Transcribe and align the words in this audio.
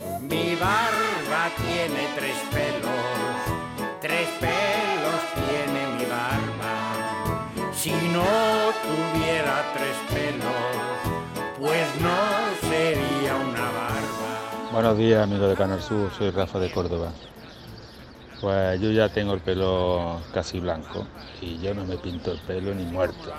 Mi 0.00 0.56
barba 0.56 1.50
tiene 1.56 2.08
tres 2.16 2.36
pelos, 2.50 4.00
tres 4.00 4.28
pelos 4.40 5.20
tiene 5.34 5.86
mi 5.96 6.04
barba. 6.06 7.72
Si 7.72 7.90
no 7.90 8.24
tuviera 8.82 9.72
tres 9.72 9.96
pelos, 10.12 11.58
pues 11.60 11.86
no 12.00 12.68
sería 12.68 13.36
una 13.36 13.70
barba. 13.70 14.70
Buenos 14.72 14.98
días, 14.98 15.22
amigos 15.22 15.50
de 15.50 15.56
Canal 15.56 15.80
Sur, 15.80 16.10
soy 16.18 16.30
Rafa 16.30 16.58
de 16.58 16.72
Córdoba. 16.72 17.12
Pues 18.40 18.80
yo 18.80 18.90
ya 18.90 19.08
tengo 19.08 19.32
el 19.34 19.40
pelo 19.40 20.20
casi 20.32 20.58
blanco 20.58 21.06
y 21.40 21.58
yo 21.60 21.72
no 21.72 21.84
me 21.84 21.96
pinto 21.98 22.32
el 22.32 22.38
pelo 22.40 22.74
ni 22.74 22.84
muerto. 22.84 23.32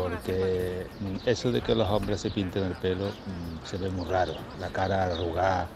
Porque 0.00 0.86
eso 1.24 1.50
de 1.52 1.60
que 1.62 1.74
los 1.74 1.88
hombres 1.88 2.20
se 2.20 2.30
pinten 2.30 2.64
el 2.64 2.74
pelo 2.76 3.12
mm, 3.24 3.64
se 3.64 3.78
ve 3.78 3.90
muy 3.90 4.06
raro. 4.06 4.34
La 4.58 4.70
cara 4.70 5.04
arrugada 5.04 5.68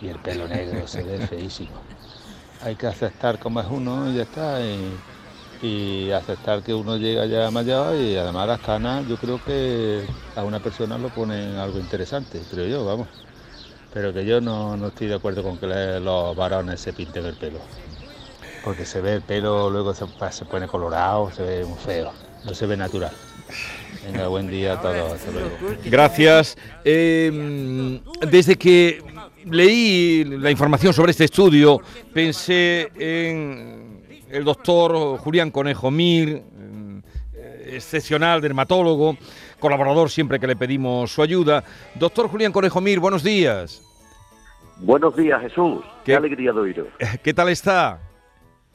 y 0.00 0.08
el 0.08 0.18
pelo 0.18 0.46
negro 0.48 0.86
se 0.86 1.02
ve 1.02 1.20
feísimo. 1.26 1.82
Hay 2.60 2.76
que 2.76 2.86
aceptar 2.86 3.38
como 3.38 3.60
es 3.60 3.66
uno 3.70 4.10
y 4.10 4.14
ya 4.14 4.22
está. 4.22 4.60
Y, 5.62 6.10
aceptar 6.12 6.62
que 6.62 6.74
uno 6.74 6.96
llega 6.96 7.26
ya 7.26 7.50
mayor 7.50 7.94
y 7.96 8.16
además 8.16 8.48
las 8.48 8.60
canas 8.60 9.06
yo 9.06 9.16
creo 9.18 9.38
que 9.38 10.06
a 10.34 10.42
una 10.44 10.60
persona 10.60 10.98
lo 10.98 11.10
ponen 11.10 11.56
algo 11.56 11.78
interesante, 11.78 12.40
creo 12.50 12.66
yo, 12.66 12.84
vamos. 12.84 13.08
Pero 13.90 14.12
que 14.12 14.24
yo 14.24 14.40
no, 14.40 14.76
no 14.76 14.88
estoy 14.88 15.08
de 15.08 15.14
acuerdo 15.14 15.42
con 15.42 15.58
que 15.58 15.66
los 15.66 16.36
varones 16.36 16.80
se 16.80 16.92
pinten 16.92 17.26
el 17.26 17.36
pelo. 17.36 17.60
Porque 18.62 18.84
se 18.86 19.00
ve 19.00 19.14
el 19.14 19.22
pelo, 19.22 19.70
luego 19.70 19.94
se, 19.94 20.06
se 20.30 20.44
pone 20.46 20.66
colorado, 20.68 21.30
se 21.32 21.42
ve 21.42 21.64
muy 21.66 21.78
feo, 21.78 22.14
no 22.44 22.54
se 22.54 22.66
ve 22.66 22.76
natural. 22.76 23.29
Venga, 24.04 24.28
buen 24.28 24.48
día 24.48 24.74
a 24.74 24.80
todos, 24.80 25.12
hasta 25.12 25.30
luego. 25.30 25.50
Gracias. 25.84 26.56
Eh, 26.84 28.00
desde 28.30 28.56
que 28.56 29.02
leí 29.44 30.24
la 30.24 30.50
información 30.50 30.92
sobre 30.92 31.10
este 31.12 31.24
estudio, 31.24 31.80
pensé 32.12 32.90
en 32.96 34.02
el 34.30 34.44
doctor 34.44 35.18
Julián 35.18 35.50
Conejo 35.50 35.90
Mir, 35.90 36.42
eh, 37.34 37.70
excepcional 37.74 38.40
dermatólogo, 38.40 39.16
colaborador 39.58 40.10
siempre 40.10 40.38
que 40.40 40.46
le 40.46 40.56
pedimos 40.56 41.12
su 41.12 41.22
ayuda. 41.22 41.64
Doctor 41.94 42.28
Julián 42.28 42.52
Conejo 42.52 42.80
Mir, 42.80 43.00
buenos 43.00 43.22
días. 43.22 43.82
Buenos 44.78 45.14
días, 45.14 45.40
Jesús. 45.42 45.80
Qué, 46.04 46.12
¿Qué? 46.12 46.16
alegría 46.16 46.52
de 46.52 46.60
oíros. 46.60 46.88
¿Qué 47.22 47.34
tal 47.34 47.50
está? 47.50 48.00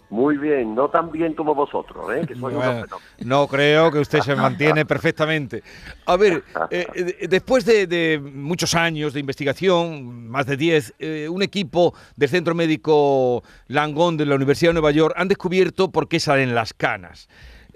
Muy 0.09 0.38
bien, 0.38 0.75
no 0.75 0.89
tan 0.89 1.11
bien 1.11 1.34
como 1.34 1.56
vosotros, 1.56 2.06
¿eh? 2.14 2.25
que 2.28 2.34
unos 2.34 2.53
Bueno, 2.53 2.86
no 3.20 3.48
creo 3.48 3.92
que 3.92 4.00
usted 4.00 4.22
se 4.22 4.36
mantiene 4.36 4.86
perfectamente. 4.86 5.64
A 6.06 6.16
ver, 6.16 6.44
eh, 6.70 6.86
eh, 6.94 7.28
después 7.28 7.66
de, 7.66 7.88
de 7.88 8.20
muchos 8.20 8.75
años 8.75 9.14
de 9.14 9.20
investigación, 9.20 10.28
más 10.30 10.45
de 10.45 10.58
10, 10.58 10.94
eh, 11.00 11.28
un 11.30 11.42
equipo 11.42 11.94
del 12.16 12.30
Centro 12.30 12.53
Médico 12.53 13.44
Langón 13.67 14.16
de 14.17 14.25
la 14.25 14.36
Universidad 14.36 14.70
de 14.70 14.75
Nueva 14.75 14.92
York 14.92 15.16
han 15.17 15.28
descubierto 15.28 15.92
por 15.92 16.08
qué 16.08 16.19
salen 16.19 16.53
las 16.53 16.73
canas. 16.73 17.28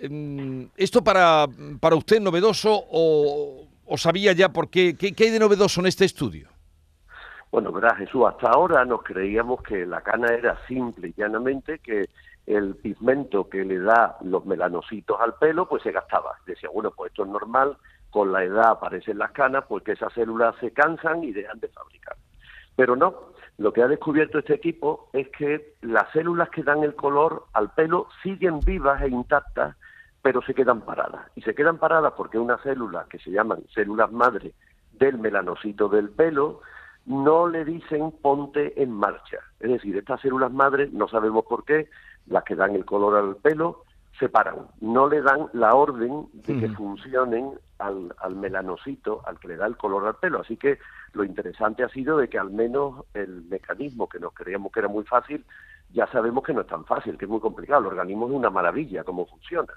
Mm, 0.08 0.66
¿Esto 0.78 1.04
para, 1.04 1.48
para 1.80 1.96
usted 1.96 2.22
novedoso 2.22 2.86
o, 2.92 3.68
o 3.86 3.98
sabía 3.98 4.34
ya 4.34 4.50
por 4.50 4.70
qué? 4.70 4.96
qué? 4.96 5.14
¿Qué 5.14 5.26
hay 5.26 5.30
de 5.32 5.40
novedoso 5.40 5.82
en 5.82 5.88
este 5.88 6.06
estudio? 6.06 6.48
Bueno, 7.52 7.72
verás, 7.72 7.98
Jesús, 7.98 8.26
hasta 8.28 8.50
ahora 8.50 8.86
nos 8.86 9.02
creíamos 9.02 9.62
que 9.64 9.86
la 9.86 10.02
cana 10.02 10.28
era 10.34 10.58
simple 10.68 11.08
y 11.10 11.14
llanamente 11.14 11.80
que 11.80 12.10
el 12.46 12.76
pigmento 12.76 13.50
que 13.50 13.64
le 13.64 13.80
da 13.80 14.18
los 14.22 14.46
melanocitos 14.46 15.20
al 15.20 15.36
pelo, 15.36 15.68
pues 15.68 15.84
se 15.84 15.92
gastaba. 15.92 16.36
Decía, 16.46 16.70
bueno, 16.72 16.92
pues 16.92 17.12
esto 17.12 17.24
es 17.24 17.30
normal, 17.30 17.78
con 18.12 18.32
la 18.32 18.44
edad 18.44 18.72
aparecen 18.72 19.18
las 19.18 19.32
canas, 19.32 19.66
porque 19.68 19.94
esas 19.94 20.14
células 20.14 20.56
se 20.60 20.72
cansan 20.72 21.24
y 21.24 21.32
dejan 21.32 21.60
de 21.60 21.68
fabricar. 21.70 22.16
Pero 22.76 22.96
no, 22.96 23.34
lo 23.58 23.74
que 23.74 23.84
ha 23.84 23.88
descubierto 23.88 24.40
este 24.40 24.54
equipo 24.54 25.10
es 25.14 25.28
que 25.30 25.76
las 25.82 26.10
células 26.12 26.50
que 26.50 26.64
dan 26.64 26.84
el 26.84 26.96
color 26.96 27.46
al 27.54 27.72
pelo 27.72 28.08
siguen 28.24 28.60
vivas 28.62 29.02
e 29.02 29.10
intactas, 29.10 29.76
pero 30.22 30.42
se 30.42 30.54
quedan 30.54 30.82
paradas. 30.82 31.28
Y 31.36 31.42
se 31.42 31.54
quedan 31.54 31.78
paradas 31.78 32.14
porque 32.16 32.38
unas 32.40 32.62
células 32.62 33.08
que 33.08 33.20
se 33.20 33.32
llaman 33.32 33.64
células 33.74 34.12
madre 34.12 34.54
del 34.94 35.18
melanocito 35.18 35.90
del 35.90 36.10
pelo 36.10 36.62
no 37.10 37.48
le 37.48 37.66
dicen 37.66 38.12
ponte 38.22 38.82
en 38.82 38.92
marcha. 38.92 39.40
Es 39.60 39.72
decir, 39.72 39.98
estas 39.98 40.22
células 40.22 40.52
madres, 40.52 40.94
no 40.94 41.08
sabemos 41.08 41.44
por 41.46 41.66
qué, 41.66 41.90
las 42.28 42.44
que 42.44 42.56
dan 42.56 42.76
el 42.76 42.86
color 42.86 43.18
al 43.18 43.36
pelo, 43.38 43.84
se 44.20 44.30
paran. 44.30 44.68
No 44.80 45.10
le 45.10 45.22
dan 45.24 45.48
la 45.54 45.74
orden 45.74 46.28
de 46.34 46.60
que 46.60 46.70
funcionen 46.70 47.54
al, 47.80 48.14
al 48.20 48.36
melanocito, 48.36 49.24
al 49.26 49.40
que 49.40 49.48
le 49.48 49.56
da 49.56 49.66
el 49.66 49.76
color 49.76 50.06
al 50.06 50.18
pelo. 50.18 50.42
Así 50.42 50.56
que 50.56 50.78
lo 51.14 51.24
interesante 51.24 51.84
ha 51.84 51.90
sido 51.90 52.18
de 52.18 52.30
que 52.30 52.38
al 52.38 52.52
menos 52.52 53.04
el 53.16 53.44
mecanismo 53.46 54.08
que 54.08 54.20
nos 54.20 54.32
creíamos 54.34 54.72
que 54.72 54.82
era 54.82 54.88
muy 54.88 55.04
fácil, 55.04 55.44
ya 55.92 56.06
sabemos 56.12 56.44
que 56.44 56.54
no 56.54 56.62
es 56.62 56.68
tan 56.68 56.86
fácil, 56.86 57.18
que 57.18 57.26
es 57.26 57.32
muy 57.32 57.40
complicado. 57.40 57.82
El 57.82 57.88
organismo 57.88 58.28
es 58.28 58.34
una 58.34 58.52
maravilla 58.52 59.04
cómo 59.04 59.26
funciona. 59.26 59.74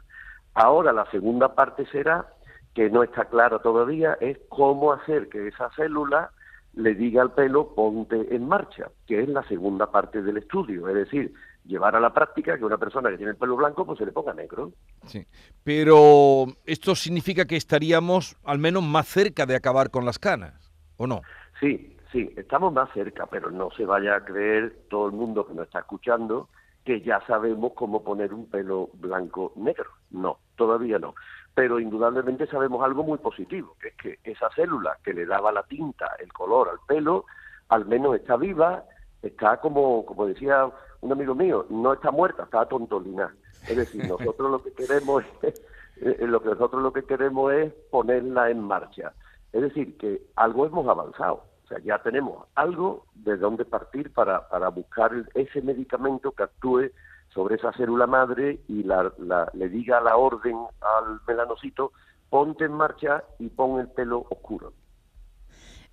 Ahora 0.53 0.92
la 0.92 1.10
segunda 1.10 1.54
parte 1.54 1.87
será, 1.87 2.26
que 2.75 2.91
no 2.91 3.03
está 3.03 3.25
clara 3.25 3.60
todavía, 3.60 4.19
es 4.21 4.38
cómo 4.50 4.92
hacer 4.92 5.31
que 5.31 5.48
esa 5.48 5.71
célula 5.71 6.31
le 6.75 6.94
diga 6.94 7.22
al 7.22 7.33
pelo 7.33 7.75
ponte 7.75 8.34
en 8.34 8.47
marcha, 8.47 8.91
que 9.06 9.21
es 9.21 9.28
la 9.28 9.43
segunda 9.44 9.91
parte 9.91 10.22
del 10.22 10.38
estudio, 10.38 10.88
es 10.88 10.94
decir, 10.94 11.33
llevar 11.65 11.94
a 11.94 12.00
la 12.00 12.12
práctica 12.12 12.56
que 12.59 12.65
una 12.65 12.78
persona 12.78 13.10
que 13.10 13.16
tiene 13.16 13.33
el 13.33 13.37
pelo 13.37 13.56
blanco 13.56 13.84
pues 13.84 13.99
se 13.99 14.06
le 14.06 14.12
ponga 14.12 14.34
negro. 14.34 14.72
Sí. 15.06 15.27
Pero 15.62 16.47
esto 16.65 16.94
significa 16.94 17.44
que 17.44 17.56
estaríamos 17.56 18.37
al 18.44 18.59
menos 18.59 18.83
más 18.83 19.06
cerca 19.06 19.47
de 19.47 19.56
acabar 19.56 19.91
con 19.91 20.05
las 20.05 20.19
canas, 20.19 20.72
¿o 20.97 21.06
no? 21.06 21.22
Sí, 21.60 21.97
sí, 22.10 22.31
estamos 22.37 22.72
más 22.72 22.91
cerca, 22.93 23.27
pero 23.27 23.50
no 23.50 23.71
se 23.77 23.84
vaya 23.84 24.16
a 24.16 24.25
creer 24.25 24.84
todo 24.91 25.06
el 25.06 25.12
mundo 25.12 25.47
que 25.47 25.54
nos 25.54 25.66
está 25.66 25.81
escuchando 25.81 26.49
que 26.84 27.00
ya 27.00 27.25
sabemos 27.27 27.72
cómo 27.75 28.03
poner 28.03 28.34
un 28.34 28.47
pelo 28.47 28.91
blanco 28.94 29.53
negro. 29.56 29.91
No, 30.10 30.39
todavía 30.56 30.99
no. 30.99 31.15
Pero 31.55 31.79
indudablemente 31.79 32.47
sabemos 32.47 32.83
algo 32.83 33.03
muy 33.03 33.19
positivo, 33.19 33.77
que 33.81 33.89
es 33.89 33.95
que 33.97 34.19
esa 34.25 34.49
célula 34.51 34.99
que 35.05 35.13
le 35.13 35.27
daba 35.27 35.53
la 35.53 35.63
tinta, 35.65 36.17
el 36.19 36.33
color 36.33 36.71
al 36.71 36.79
pelo, 36.87 37.27
al 37.69 37.85
menos 37.87 38.17
está 38.17 38.37
viva, 38.37 38.85
está 39.23 39.59
como, 39.59 40.05
como 40.07 40.27
decía 40.27 40.71
un 41.01 41.13
amigo 41.13 41.35
mío, 41.35 41.67
no 41.69 41.93
está 41.93 42.11
muerta, 42.11 42.45
está 42.45 42.67
tontolina. 42.67 43.35
Es 43.69 43.77
decir, 43.77 44.05
nosotros 44.09 44.51
lo 44.51 44.63
que 44.63 44.73
queremos 44.73 45.25
es, 45.43 45.61
eh, 46.01 46.27
lo 46.27 46.43
que 46.43 46.51
nosotros 46.51 46.83
lo 46.83 46.93
que 46.93 47.05
queremos 47.05 47.53
es 47.53 47.73
ponerla 47.91 48.51
en 48.51 48.61
marcha. 48.61 49.13
Es 49.53 49.63
decir, 49.63 49.97
que 49.99 50.23
algo 50.37 50.67
hemos 50.67 50.87
avanzado. 50.89 51.45
O 51.65 51.69
sea, 51.69 51.79
ya 51.81 51.99
tenemos 52.03 52.47
algo 52.55 53.07
de 53.15 53.37
dónde 53.37 53.65
partir 53.65 54.13
para, 54.13 54.49
para 54.49 54.69
buscar 54.69 55.13
ese 55.34 55.63
medicamento 55.63 56.33
que 56.33 56.43
actúe 56.43 56.91
sobre 57.32 57.56
esa 57.56 57.72
célula 57.72 58.06
madre 58.06 58.60
y 58.69 58.82
la, 58.82 59.12
la- 59.19 59.48
le 59.54 59.69
diga 59.69 60.00
la 60.00 60.16
orden 60.16 60.56
al 60.81 61.20
melanocito, 61.26 61.93
ponte 62.31 62.65
en 62.65 62.72
marcha 62.72 63.25
y 63.38 63.48
pon 63.48 63.81
el 63.81 63.88
pelo 63.88 64.26
oscuro. 64.31 64.72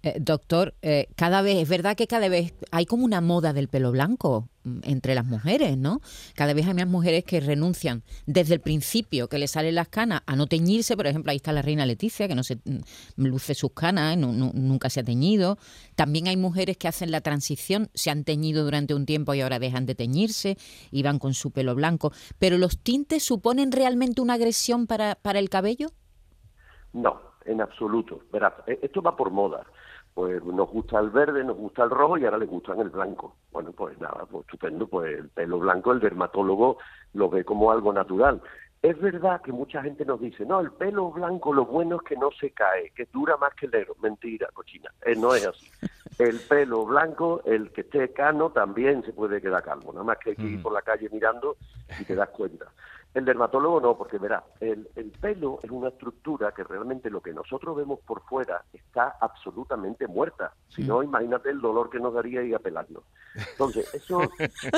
Eh, 0.01 0.15
doctor, 0.21 0.75
eh, 0.81 1.07
cada 1.17 1.41
vez, 1.41 1.57
es 1.57 1.67
verdad 1.67 1.97
que 1.97 2.07
cada 2.07 2.29
vez 2.29 2.53
hay 2.71 2.85
como 2.85 3.03
una 3.03 3.19
moda 3.19 3.51
del 3.51 3.67
pelo 3.67 3.91
blanco 3.91 4.47
mm, 4.63 4.79
entre 4.83 5.13
las 5.13 5.25
mujeres, 5.25 5.77
¿no? 5.77 5.99
Cada 6.35 6.53
vez 6.53 6.65
hay 6.67 6.73
más 6.73 6.87
mujeres 6.87 7.25
que 7.25 7.41
renuncian 7.41 8.03
desde 8.25 8.53
el 8.53 8.61
principio 8.61 9.27
que 9.27 9.37
le 9.37 9.49
salen 9.49 9.75
las 9.75 9.89
canas 9.89 10.21
a 10.25 10.37
no 10.37 10.47
teñirse. 10.47 10.95
Por 10.95 11.05
ejemplo, 11.05 11.31
ahí 11.31 11.35
está 11.35 11.51
la 11.51 11.61
reina 11.61 11.85
Leticia, 11.85 12.29
que 12.29 12.35
no 12.35 12.43
se 12.43 12.55
mm, 12.55 12.79
luce 13.17 13.53
sus 13.55 13.73
canas, 13.73 14.15
nu- 14.17 14.31
nu- 14.31 14.53
nunca 14.53 14.89
se 14.89 15.01
ha 15.01 15.03
teñido. 15.03 15.57
También 15.95 16.27
hay 16.29 16.37
mujeres 16.37 16.77
que 16.77 16.87
hacen 16.87 17.11
la 17.11 17.19
transición, 17.19 17.89
se 17.93 18.09
han 18.09 18.23
teñido 18.23 18.63
durante 18.63 18.93
un 18.93 19.05
tiempo 19.05 19.33
y 19.33 19.41
ahora 19.41 19.59
dejan 19.59 19.85
de 19.85 19.95
teñirse 19.95 20.55
y 20.91 21.03
van 21.03 21.19
con 21.19 21.33
su 21.33 21.51
pelo 21.51 21.75
blanco. 21.75 22.13
Pero 22.39 22.57
los 22.57 22.77
tintes 22.79 23.23
suponen 23.23 23.73
realmente 23.73 24.21
una 24.21 24.35
agresión 24.35 24.87
para, 24.87 25.15
para 25.15 25.39
el 25.39 25.49
cabello? 25.49 25.87
No, 26.93 27.19
en 27.45 27.59
absoluto. 27.59 28.21
Verás, 28.31 28.53
e- 28.65 28.79
esto 28.81 29.01
va 29.01 29.17
por 29.17 29.29
moda. 29.29 29.65
Pues 30.13 30.43
nos 30.43 30.69
gusta 30.69 30.99
el 30.99 31.09
verde, 31.09 31.43
nos 31.43 31.57
gusta 31.57 31.83
el 31.83 31.89
rojo 31.89 32.17
y 32.17 32.25
ahora 32.25 32.37
les 32.37 32.49
gustan 32.49 32.79
el 32.79 32.89
blanco. 32.89 33.35
Bueno, 33.51 33.71
pues 33.71 33.99
nada, 33.99 34.25
pues 34.29 34.45
estupendo. 34.45 34.87
Pues 34.87 35.17
el 35.17 35.29
pelo 35.29 35.59
blanco, 35.59 35.91
el 35.91 35.99
dermatólogo 35.99 36.77
lo 37.13 37.29
ve 37.29 37.45
como 37.45 37.71
algo 37.71 37.93
natural. 37.93 38.41
Es 38.81 38.99
verdad 38.99 39.41
que 39.41 39.51
mucha 39.51 39.81
gente 39.81 40.05
nos 40.05 40.21
dice, 40.21 40.45
no, 40.45 40.61
el 40.61 40.71
pelo 40.71 41.11
blanco 41.11 41.53
lo 41.53 41.65
bueno 41.65 41.97
es 41.97 42.01
que 42.03 42.15
no 42.15 42.29
se 42.39 42.51
cae, 42.51 42.91
que 42.91 43.07
dura 43.11 43.35
más 43.35 43.53
que 43.55 43.65
el 43.65 43.73
negro. 43.73 43.95
Mentira, 44.01 44.47
cochina. 44.53 44.89
Eh, 45.05 45.15
no 45.15 45.33
es 45.35 45.45
así. 45.45 45.67
El 46.17 46.37
pelo 46.37 46.85
blanco, 46.85 47.41
el 47.45 47.71
que 47.71 47.79
esté 47.79 48.11
cano, 48.11 48.49
también 48.49 49.03
se 49.05 49.13
puede 49.13 49.39
quedar 49.39 49.63
calvo. 49.63 49.93
Nada 49.93 50.03
más 50.03 50.17
que 50.17 50.31
hay 50.31 50.35
que 50.35 50.43
ir 50.43 50.61
por 50.61 50.73
la 50.73 50.81
calle 50.81 51.07
mirando 51.13 51.55
y 51.97 52.03
te 52.03 52.13
das 52.13 52.27
cuenta. 52.27 52.65
El 53.11 53.25
dermatólogo 53.25 53.81
no, 53.81 53.97
porque 53.97 54.19
verá, 54.19 54.43
el, 54.59 54.87
pelo 55.19 55.57
es 55.63 55.71
una 55.71 55.89
estructura 55.89 56.51
que 56.51 56.63
realmente 56.63 57.09
lo 57.09 57.21
que 57.21 57.33
nosotros 57.33 57.75
vemos 57.75 57.99
por 58.01 58.21
fuera 58.21 58.63
está 58.71 59.15
absolutamente 59.19 60.07
muerta. 60.07 60.53
Si 60.69 60.83
no, 60.83 61.01
imagínate 61.01 61.49
el 61.49 61.59
dolor 61.59 61.89
que 61.89 61.99
nos 61.99 62.13
daría 62.13 62.43
ir 62.43 62.53
a 62.53 62.59
pelarlo. 62.59 63.03
Entonces, 63.33 63.91
eso, 63.95 64.21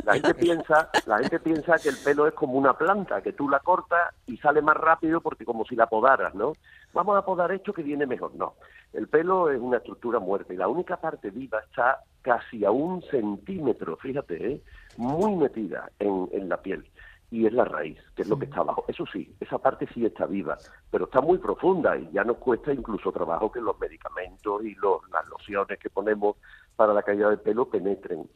la 0.05 0.13
gente 0.13 0.33
piensa, 0.35 0.89
la 1.05 1.17
gente 1.17 1.39
piensa 1.41 1.77
que 1.77 1.89
el 1.89 1.97
pelo 1.97 2.25
es 2.25 2.33
como 2.33 2.53
una 2.53 2.73
planta, 2.73 3.21
que 3.21 3.33
tú 3.33 3.49
la 3.49 3.59
cortas 3.59 4.15
y 4.25 4.37
sale 4.37 4.61
más 4.61 4.77
rápido 4.77 5.19
porque 5.19 5.43
como 5.43 5.65
si 5.65 5.75
la 5.75 5.87
podaras, 5.87 6.33
¿no? 6.33 6.53
Vamos 6.93 7.17
a 7.17 7.25
podar 7.25 7.51
esto 7.51 7.73
que 7.73 7.83
viene 7.83 8.05
mejor. 8.05 8.33
No, 8.35 8.53
el 8.93 9.09
pelo 9.09 9.49
es 9.49 9.59
una 9.59 9.77
estructura 9.77 10.19
muerta 10.19 10.53
y 10.53 10.57
la 10.57 10.69
única 10.69 10.95
parte 10.95 11.31
viva 11.31 11.59
está 11.59 11.99
casi 12.21 12.63
a 12.63 12.71
un 12.71 13.01
centímetro, 13.03 13.97
fíjate, 13.97 14.53
¿eh? 14.53 14.61
muy 14.95 15.35
metida 15.35 15.89
en, 15.99 16.29
en 16.31 16.47
la 16.47 16.57
piel 16.57 16.85
y 17.31 17.45
es 17.45 17.53
la 17.53 17.63
raíz, 17.63 17.97
que 18.13 18.23
es 18.23 18.27
lo 18.27 18.37
que 18.37 18.45
está 18.45 18.59
abajo. 18.59 18.83
Eso 18.89 19.05
sí, 19.11 19.33
esa 19.39 19.57
parte 19.57 19.87
sí 19.93 20.05
está 20.05 20.25
viva, 20.25 20.57
pero 20.91 21.05
está 21.05 21.21
muy 21.21 21.37
profunda 21.37 21.97
y 21.97 22.09
ya 22.11 22.25
nos 22.25 22.37
cuesta 22.37 22.73
incluso 22.73 23.11
trabajo 23.11 23.49
que 23.49 23.61
los 23.61 23.79
medicamentos 23.79 24.63
y 24.65 24.75
los, 24.75 25.01
las 25.09 25.25
lociones 25.27 25.79
que 25.79 25.89
ponemos 25.89 26.35
para 26.75 26.93
la 26.93 27.01
caída 27.01 27.29
del 27.29 27.39
pelo 27.39 27.69
penetren. 27.69 28.29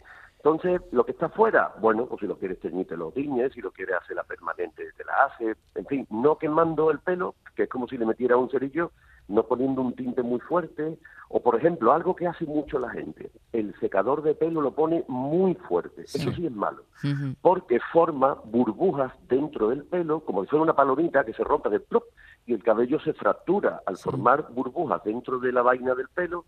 Entonces, 0.46 0.80
lo 0.92 1.04
que 1.04 1.14
está 1.14 1.26
afuera, 1.26 1.74
bueno, 1.82 2.06
pues 2.06 2.20
si 2.22 2.28
lo 2.28 2.38
quieres 2.38 2.60
teñir 2.60 2.86
te 2.86 2.96
lo 2.96 3.10
tiñes, 3.10 3.52
si 3.54 3.62
lo 3.62 3.72
quieres 3.72 3.96
hacer 3.96 4.16
la 4.16 4.24
permanente 4.24 4.84
te 4.96 5.04
la 5.04 5.14
hace, 5.26 5.56
en 5.74 5.86
fin, 5.88 6.08
no 6.12 6.38
quemando 6.38 6.92
el 6.92 7.00
pelo, 7.00 7.34
que 7.56 7.64
es 7.64 7.70
como 7.70 7.88
si 7.88 7.98
le 7.98 8.06
metiera 8.06 8.38
un 8.38 8.52
cerillo, 8.52 8.92
no 9.28 9.48
poniendo 9.48 9.82
un 9.82 9.96
tinte 9.96 10.22
muy 10.22 10.40
fuerte, 10.40 11.00
o 11.30 11.42
por 11.42 11.56
ejemplo, 11.56 11.94
algo 11.94 12.16
que 12.16 12.28
hace 12.28 12.46
mucho 12.46 12.78
la 12.78 12.92
gente, 12.92 13.32
el 13.54 13.74
secador 13.80 14.22
de 14.22 14.36
pelo 14.36 14.62
lo 14.62 14.76
pone 14.76 15.04
muy 15.08 15.56
fuerte, 15.56 16.04
eso 16.04 16.32
sí. 16.32 16.46
es 16.46 16.52
malo, 16.52 16.84
porque 17.42 17.80
forma 17.92 18.36
burbujas 18.46 19.14
dentro 19.28 19.70
del 19.70 19.84
pelo, 19.84 20.20
como 20.20 20.44
si 20.44 20.50
fuera 20.50 20.62
una 20.62 20.76
palomita 20.76 21.26
que 21.26 21.34
se 21.34 21.44
rompe 21.44 21.70
de 21.70 21.80
plop, 21.80 22.04
y 22.46 22.54
el 22.54 22.62
cabello 22.62 23.00
se 23.00 23.14
fractura 23.14 23.82
al 23.88 23.98
formar 23.98 24.46
burbujas 24.52 25.04
dentro 25.04 25.40
de 25.40 25.52
la 25.52 25.64
vaina 25.64 25.96
del 25.96 26.10
pelo, 26.10 26.46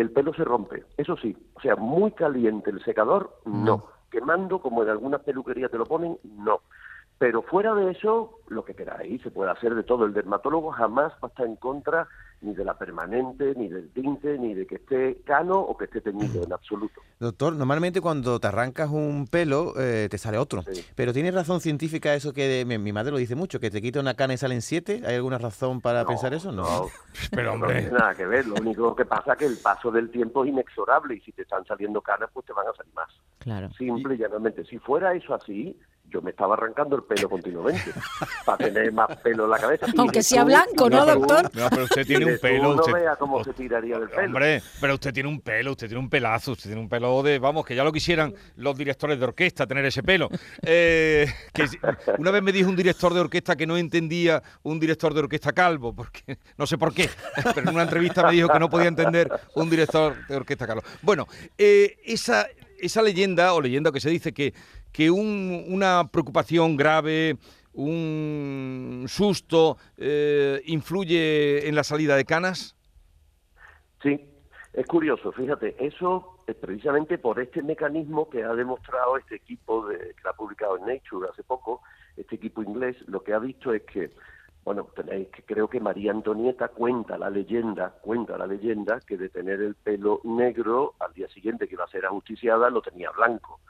el 0.00 0.10
pelo 0.12 0.32
se 0.32 0.44
rompe, 0.44 0.84
eso 0.96 1.16
sí, 1.16 1.36
o 1.54 1.60
sea, 1.60 1.74
muy 1.76 2.12
caliente 2.12 2.70
el 2.70 2.82
secador, 2.84 3.40
no, 3.44 3.86
quemando 4.10 4.60
como 4.60 4.82
en 4.82 4.90
algunas 4.90 5.22
peluquerías 5.22 5.70
te 5.70 5.78
lo 5.78 5.84
ponen, 5.84 6.18
no. 6.22 6.60
Pero 7.18 7.42
fuera 7.42 7.74
de 7.74 7.90
eso, 7.90 8.38
lo 8.48 8.64
que 8.64 8.74
queráis, 8.74 9.20
se 9.22 9.30
puede 9.30 9.50
hacer 9.50 9.74
de 9.74 9.82
todo. 9.82 10.04
El 10.04 10.14
dermatólogo 10.14 10.70
jamás 10.70 11.12
va 11.14 11.18
a 11.24 11.26
estar 11.26 11.46
en 11.46 11.56
contra 11.56 12.06
ni 12.40 12.54
de 12.54 12.64
la 12.64 12.78
permanente, 12.78 13.54
ni 13.56 13.68
del 13.68 13.90
tinte, 13.90 14.38
ni 14.38 14.54
de 14.54 14.66
que 14.66 14.76
esté 14.76 15.22
cano 15.24 15.58
o 15.58 15.76
que 15.76 15.86
esté 15.86 16.00
teñido 16.00 16.44
en 16.44 16.52
absoluto. 16.52 17.00
Doctor, 17.18 17.54
normalmente 17.54 18.00
cuando 18.00 18.38
te 18.38 18.46
arrancas 18.46 18.90
un 18.90 19.26
pelo 19.26 19.74
eh, 19.76 20.06
te 20.08 20.18
sale 20.18 20.38
otro. 20.38 20.62
Pero 20.94 21.12
¿tiene 21.12 21.32
razón 21.32 21.60
científica 21.60 22.14
eso 22.14 22.32
que 22.32 22.64
mi, 22.64 22.92
madre 22.92 23.10
lo 23.10 23.18
dice 23.18 23.34
mucho, 23.34 23.58
que 23.58 23.70
te 23.70 23.82
quita 23.82 23.98
una 23.98 24.14
cana 24.14 24.34
y 24.34 24.36
salen 24.36 24.62
siete? 24.62 25.02
¿Hay 25.04 25.16
alguna 25.16 25.38
razón 25.38 25.80
para 25.80 26.04
pensar 26.04 26.32
eso? 26.32 26.52
No, 26.52 26.62
no. 26.62 26.86
pero 27.32 27.54
hombre. 27.54 27.74
No 27.74 27.80
tiene 27.80 27.98
nada 27.98 28.14
que 28.14 28.26
ver. 28.26 28.46
Lo 28.46 28.54
único 28.54 28.94
que 28.94 29.04
pasa 29.04 29.32
es 29.32 29.38
que 29.38 29.46
el 29.46 29.56
paso 29.56 29.90
del 29.90 30.10
tiempo 30.10 30.44
es 30.44 30.50
inexorable 30.50 31.16
y 31.16 31.20
si 31.20 31.32
te 31.32 31.42
están 31.42 31.64
saliendo 31.64 32.00
canas, 32.00 32.30
pues 32.32 32.46
te 32.46 32.52
van 32.52 32.68
a 32.68 32.72
salir 32.72 32.94
más. 32.94 33.08
Claro. 33.38 33.70
Simple 33.76 34.14
y 34.14 34.18
llanamente. 34.18 34.64
Si 34.64 34.78
fuera 34.78 35.12
eso 35.12 35.34
así, 35.34 35.76
yo 36.10 36.22
me 36.22 36.30
estaba 36.30 36.54
arrancando 36.54 36.96
el 36.96 37.02
pelo 37.02 37.28
continuamente 37.28 37.92
para 38.44 38.58
tener 38.58 38.92
más 38.92 39.16
pelo 39.18 39.44
en 39.44 39.50
la 39.50 39.58
cabeza. 39.58 39.86
Aunque 39.96 40.22
sea 40.22 40.44
blanco, 40.44 40.88
¿no, 40.88 41.04
doctor? 41.04 41.50
No, 41.54 41.68
pero 41.70 41.84
usted 41.84 42.06
tiene 42.06 42.32
un 42.32 42.38
pelo. 42.38 42.70
Usted, 42.70 42.92
no 42.92 42.98
vea 42.98 43.16
cómo 43.16 43.44
se 43.44 43.52
tiraría 43.52 43.98
del 43.98 44.08
pelo. 44.08 44.26
Hombre, 44.26 44.62
pero 44.80 44.94
usted 44.94 45.12
tiene 45.12 45.28
un 45.28 45.40
pelo, 45.40 45.72
usted 45.72 45.88
tiene 45.88 46.00
un 46.00 46.08
pelazo, 46.08 46.52
usted 46.52 46.70
tiene 46.70 46.80
un 46.80 46.88
pelo 46.88 47.22
de, 47.22 47.38
vamos, 47.38 47.64
que 47.64 47.74
ya 47.74 47.84
lo 47.84 47.92
quisieran 47.92 48.34
los 48.56 48.76
directores 48.76 49.18
de 49.18 49.24
orquesta 49.24 49.66
tener 49.66 49.84
ese 49.84 50.02
pelo. 50.02 50.28
Eh, 50.70 51.26
que 51.54 51.66
una 52.18 52.30
vez 52.30 52.42
me 52.42 52.52
dijo 52.52 52.68
un 52.68 52.76
director 52.76 53.14
de 53.14 53.20
orquesta 53.20 53.56
que 53.56 53.66
no 53.66 53.76
entendía 53.76 54.42
un 54.62 54.78
director 54.78 55.14
de 55.14 55.20
orquesta 55.20 55.52
calvo, 55.52 55.94
porque 55.94 56.38
no 56.56 56.66
sé 56.66 56.76
por 56.76 56.92
qué, 56.92 57.08
pero 57.54 57.68
en 57.68 57.74
una 57.74 57.84
entrevista 57.84 58.22
me 58.22 58.32
dijo 58.32 58.48
que 58.48 58.58
no 58.58 58.68
podía 58.68 58.88
entender 58.88 59.30
un 59.54 59.70
director 59.70 60.26
de 60.26 60.36
orquesta 60.36 60.66
calvo. 60.66 60.82
Bueno, 61.02 61.26
eh, 61.56 61.98
esa, 62.04 62.46
esa 62.78 63.02
leyenda 63.02 63.52
o 63.54 63.60
leyenda 63.60 63.92
que 63.92 64.00
se 64.00 64.10
dice 64.10 64.32
que 64.32 64.52
que 64.98 65.12
una 65.12 66.08
preocupación 66.10 66.76
grave, 66.76 67.36
un 67.72 69.04
susto, 69.06 69.76
eh, 69.96 70.60
influye 70.66 71.68
en 71.68 71.76
la 71.76 71.84
salida 71.84 72.16
de 72.16 72.24
canas? 72.24 72.74
Sí, 74.02 74.20
es 74.72 74.86
curioso, 74.86 75.30
fíjate, 75.30 75.76
eso 75.78 76.38
es 76.48 76.56
precisamente 76.56 77.16
por 77.16 77.38
este 77.38 77.62
mecanismo 77.62 78.28
que 78.28 78.42
ha 78.42 78.52
demostrado 78.54 79.16
este 79.18 79.36
equipo 79.36 79.86
de, 79.86 79.98
que 80.20 80.28
ha 80.28 80.32
publicado 80.32 80.78
en 80.78 80.86
Nature 80.86 81.28
hace 81.32 81.44
poco, 81.44 81.80
este 82.16 82.34
equipo 82.34 82.60
inglés, 82.64 82.96
lo 83.06 83.22
que 83.22 83.34
ha 83.34 83.38
visto 83.38 83.72
es 83.72 83.82
que, 83.82 84.10
bueno, 84.64 84.88
tenéis 84.96 85.28
que 85.28 85.44
creo 85.44 85.68
que 85.68 85.78
María 85.78 86.10
Antonieta 86.10 86.70
cuenta 86.70 87.16
la 87.16 87.30
leyenda, 87.30 87.90
cuenta 88.00 88.36
la 88.36 88.48
leyenda 88.48 88.98
que 89.06 89.16
de 89.16 89.28
tener 89.28 89.60
el 89.60 89.76
pelo 89.76 90.20
negro 90.24 90.94
al 90.98 91.14
día 91.14 91.28
siguiente 91.28 91.68
que 91.68 91.74
iba 91.74 91.84
a 91.84 91.88
ser 91.88 92.04
ajusticiada 92.04 92.68
lo 92.68 92.82
tenía 92.82 93.12
blanco 93.12 93.60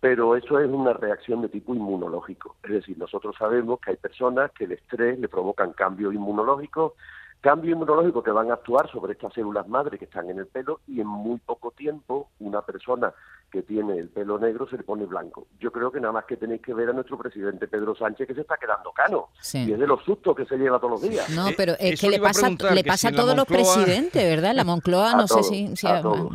pero 0.00 0.36
eso 0.36 0.60
es 0.60 0.70
una 0.70 0.92
reacción 0.92 1.42
de 1.42 1.48
tipo 1.48 1.74
inmunológico. 1.74 2.56
Es 2.62 2.70
decir, 2.70 2.96
nosotros 2.98 3.34
sabemos 3.38 3.80
que 3.80 3.90
hay 3.90 3.96
personas 3.96 4.52
que 4.52 4.64
el 4.64 4.72
estrés 4.72 5.18
le 5.18 5.28
provocan 5.28 5.72
cambios 5.72 6.14
inmunológicos, 6.14 6.92
cambios 7.40 7.74
inmunológicos 7.74 8.22
que 8.22 8.30
van 8.30 8.50
a 8.50 8.54
actuar 8.54 8.88
sobre 8.90 9.12
estas 9.12 9.32
células 9.32 9.66
madre 9.66 9.98
que 9.98 10.04
están 10.04 10.30
en 10.30 10.38
el 10.38 10.46
pelo 10.46 10.80
y 10.86 11.00
en 11.00 11.06
muy 11.06 11.38
poco 11.38 11.72
tiempo 11.72 12.30
una 12.38 12.62
persona 12.62 13.12
que 13.50 13.62
tiene 13.62 13.96
el 13.96 14.08
pelo 14.08 14.38
negro 14.38 14.68
se 14.68 14.76
le 14.76 14.82
pone 14.84 15.04
blanco. 15.04 15.48
Yo 15.58 15.72
creo 15.72 15.90
que 15.90 16.00
nada 16.00 16.12
más 16.12 16.26
que 16.26 16.36
tenéis 16.36 16.62
que 16.62 16.74
ver 16.74 16.90
a 16.90 16.92
nuestro 16.92 17.18
presidente 17.18 17.66
Pedro 17.66 17.96
Sánchez 17.96 18.28
que 18.28 18.34
se 18.34 18.42
está 18.42 18.56
quedando 18.56 18.92
cano. 18.92 19.30
Y 19.52 19.72
es 19.72 19.78
de 19.78 19.86
los 19.86 20.04
sustos 20.04 20.36
que 20.36 20.44
se 20.44 20.56
lleva 20.56 20.78
todos 20.78 21.00
los 21.00 21.10
días. 21.10 21.28
No, 21.30 21.46
pero 21.56 21.72
es 21.78 22.00
que 22.00 22.10
le 22.10 22.20
pasa, 22.20 22.50
le 22.50 22.84
pasa 22.84 23.08
a 23.08 23.12
todos 23.12 23.34
los 23.34 23.46
presidentes, 23.46 24.22
¿verdad? 24.22 24.54
La 24.54 24.64
Moncloa, 24.68 25.14
no 25.14 25.26
sé 25.26 25.42
si, 25.42 25.86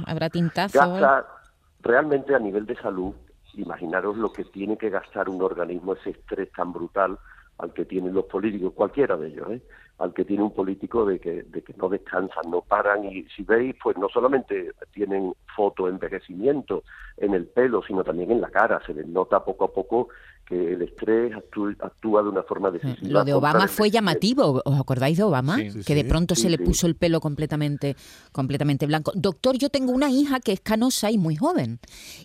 habrá 0.06 0.30
tintazo. 0.30 0.80
realmente 1.82 2.34
a 2.34 2.40
nivel 2.40 2.66
de 2.66 2.76
salud 2.76 3.14
imaginaros 3.56 4.18
lo 4.18 4.32
que 4.32 4.44
tiene 4.46 4.78
que 4.78 4.90
gastar 4.90 5.30
un 5.30 5.42
organismo 5.42 5.94
ese 5.94 6.12
estrés 6.12 6.52
tan 6.52 6.74
brutal 6.74 7.18
al 7.60 7.74
que 7.74 7.86
tienen 7.86 8.14
los 8.14 8.26
políticos, 8.26 8.74
cualquiera 8.74 9.16
de 9.16 9.28
ellos, 9.28 9.52
¿eh? 9.52 9.62
al 10.00 10.14
que 10.14 10.26
tiene 10.26 10.44
un 10.44 10.54
político 10.54 11.06
de 11.06 11.20
que, 11.20 11.44
de 11.44 11.62
que 11.62 11.74
no 11.76 11.88
descansan, 11.88 12.50
no 12.50 12.62
paran 12.62 13.06
y 13.06 13.24
si 13.36 13.44
veis, 13.44 13.76
pues 13.82 13.96
no 13.98 14.10
solamente 14.10 14.72
tienen 14.92 15.34
fotoenvejecimiento 15.56 16.84
en 17.18 17.34
el 17.36 17.46
pelo, 17.48 17.84
sino 17.84 18.04
también 18.04 18.32
en 18.32 18.42
la 18.42 18.50
cara, 18.50 18.82
se 18.86 18.94
les 18.94 19.08
nota 19.08 19.44
poco 19.46 19.66
a 19.66 19.72
poco 19.72 20.10
que 20.46 20.74
el 20.74 20.82
estrés 20.82 21.34
actúa, 21.36 22.22
de 22.22 22.30
una 22.30 22.44
forma 22.44 22.70
decisiva. 22.70 23.10
Lo 23.10 23.24
de 23.24 23.34
Obama 23.34 23.68
fue 23.68 23.90
llamativo, 23.90 24.62
¿os 24.66 24.80
acordáis 24.80 25.18
de 25.18 25.24
Obama? 25.24 25.58
que 25.86 25.96
de 25.96 26.04
pronto 26.04 26.36
se 26.36 26.50
le 26.50 26.58
puso 26.58 26.88
el 26.88 26.96
pelo 26.96 27.20
completamente, 27.20 27.96
completamente 28.32 28.86
blanco. 28.86 29.12
Doctor, 29.16 29.58
yo 29.58 29.70
tengo 29.70 29.92
una 29.92 30.10
hija 30.10 30.40
que 30.40 30.52
es 30.52 30.60
canosa 30.60 31.12
y 31.12 31.18
muy 31.18 31.36
joven, 31.36 31.80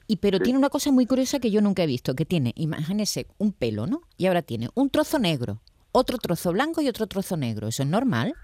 y 0.07 0.17
pero 0.17 0.41
tiene 0.41 0.59
una 0.59 0.69
cosa 0.69 0.91
muy 0.91 1.07
curiosa 1.07 1.39
que 1.39 1.51
yo 1.51 1.61
nunca 1.61 1.83
he 1.85 1.87
visto, 1.87 2.15
que 2.15 2.25
tiene, 2.25 2.53
imagínese, 2.57 3.27
un 3.39 3.53
pelo, 3.53 3.87
¿no? 3.87 4.03
Y 4.17 4.27
ahora 4.27 4.43
tiene 4.43 4.69
un 4.75 4.91
trozo 4.91 5.19
negro, 5.19 5.61
otro 5.93 6.19
trozo 6.19 6.53
blanco 6.53 6.81
y 6.81 6.89
otro 6.89 7.07
trozo 7.07 7.37
negro. 7.37 7.69
¿Eso 7.69 7.83
es 7.83 7.89
normal? 7.89 8.35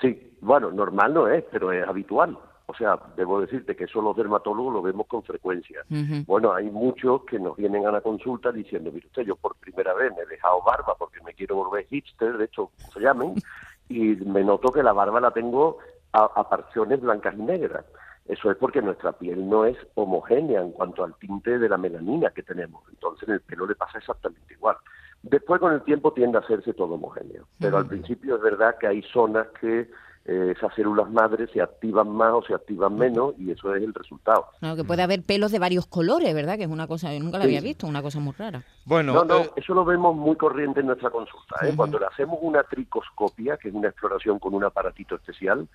Sí, 0.00 0.36
bueno, 0.40 0.70
normal 0.70 1.14
no 1.14 1.28
es, 1.28 1.44
pero 1.50 1.72
es 1.72 1.86
habitual. 1.86 2.38
O 2.68 2.74
sea, 2.74 2.98
debo 3.16 3.40
decirte 3.40 3.76
que 3.76 3.84
eso 3.84 4.02
los 4.02 4.16
dermatólogos 4.16 4.72
lo 4.74 4.82
vemos 4.82 5.06
con 5.06 5.22
frecuencia. 5.22 5.84
Bueno, 6.26 6.52
hay 6.52 6.68
muchos 6.68 7.22
que 7.24 7.38
nos 7.38 7.56
vienen 7.56 7.86
a 7.86 7.92
la 7.92 8.00
consulta 8.00 8.50
diciendo, 8.50 8.90
mire 8.92 9.06
usted, 9.06 9.22
yo 9.22 9.36
por 9.36 9.54
primera 9.56 9.94
vez 9.94 10.12
me 10.16 10.22
he 10.22 10.26
dejado 10.26 10.62
barba 10.62 10.96
porque 10.98 11.20
me 11.22 11.32
quiero 11.32 11.56
volver 11.56 11.86
hipster, 11.86 12.36
de 12.36 12.46
hecho, 12.46 12.72
se 12.92 13.00
llamen, 13.00 13.34
y 13.88 14.16
me 14.16 14.42
noto 14.42 14.72
que 14.72 14.82
la 14.82 14.92
barba 14.92 15.20
la 15.20 15.30
tengo 15.30 15.78
a, 16.12 16.24
a 16.24 16.48
parciones 16.48 17.00
blancas 17.00 17.34
y 17.38 17.42
negras. 17.42 17.84
Eso 18.26 18.50
es 18.50 18.56
porque 18.56 18.82
nuestra 18.82 19.12
piel 19.12 19.48
no 19.48 19.64
es 19.64 19.76
homogénea 19.94 20.60
en 20.60 20.72
cuanto 20.72 21.04
al 21.04 21.14
tinte 21.14 21.60
de 21.60 21.68
la 21.68 21.78
melanina 21.78 22.30
que 22.30 22.42
tenemos. 22.42 22.82
Entonces 22.88 23.28
en 23.28 23.34
el 23.34 23.40
pelo 23.40 23.66
le 23.66 23.76
pasa 23.76 23.98
exactamente 23.98 24.54
igual. 24.54 24.76
Después 25.22 25.60
con 25.60 25.72
el 25.72 25.82
tiempo 25.82 26.12
tiende 26.12 26.38
a 26.38 26.40
hacerse 26.40 26.72
todo 26.72 26.94
homogéneo. 26.94 27.46
Pero 27.60 27.78
al 27.78 27.86
principio 27.86 28.36
es 28.36 28.42
verdad 28.42 28.76
que 28.78 28.88
hay 28.88 29.02
zonas 29.02 29.46
que 29.60 29.88
eh, 30.28 30.54
esas 30.56 30.74
células 30.74 31.08
madres 31.10 31.48
se 31.52 31.62
activan 31.62 32.08
más 32.10 32.32
o 32.32 32.42
se 32.42 32.52
activan 32.52 32.96
menos 32.96 33.34
y 33.38 33.52
eso 33.52 33.72
es 33.74 33.82
el 33.82 33.94
resultado. 33.94 34.46
Claro, 34.58 34.74
que 34.74 34.82
puede 34.82 35.02
haber 35.02 35.22
pelos 35.22 35.52
de 35.52 35.60
varios 35.60 35.86
colores, 35.86 36.34
¿verdad? 36.34 36.56
Que 36.56 36.64
es 36.64 36.68
una 36.68 36.88
cosa, 36.88 37.14
yo 37.14 37.20
nunca 37.20 37.38
la 37.38 37.44
había 37.44 37.60
visto, 37.60 37.86
una 37.86 38.02
cosa 38.02 38.18
muy 38.18 38.32
rara. 38.32 38.64
Bueno, 38.84 39.14
no, 39.14 39.24
no, 39.24 39.38
eh, 39.38 39.50
eso 39.54 39.72
lo 39.72 39.84
vemos 39.84 40.16
muy 40.16 40.34
corriente 40.34 40.80
en 40.80 40.86
nuestra 40.86 41.10
consulta. 41.10 41.64
¿eh? 41.64 41.74
Cuando 41.76 42.00
le 42.00 42.06
hacemos 42.06 42.38
una 42.42 42.64
tricoscopia, 42.64 43.56
que 43.56 43.68
es 43.68 43.74
una 43.74 43.88
exploración 43.88 44.40
con 44.40 44.54
un 44.54 44.64
aparatito 44.64 45.14
especial, 45.14 45.68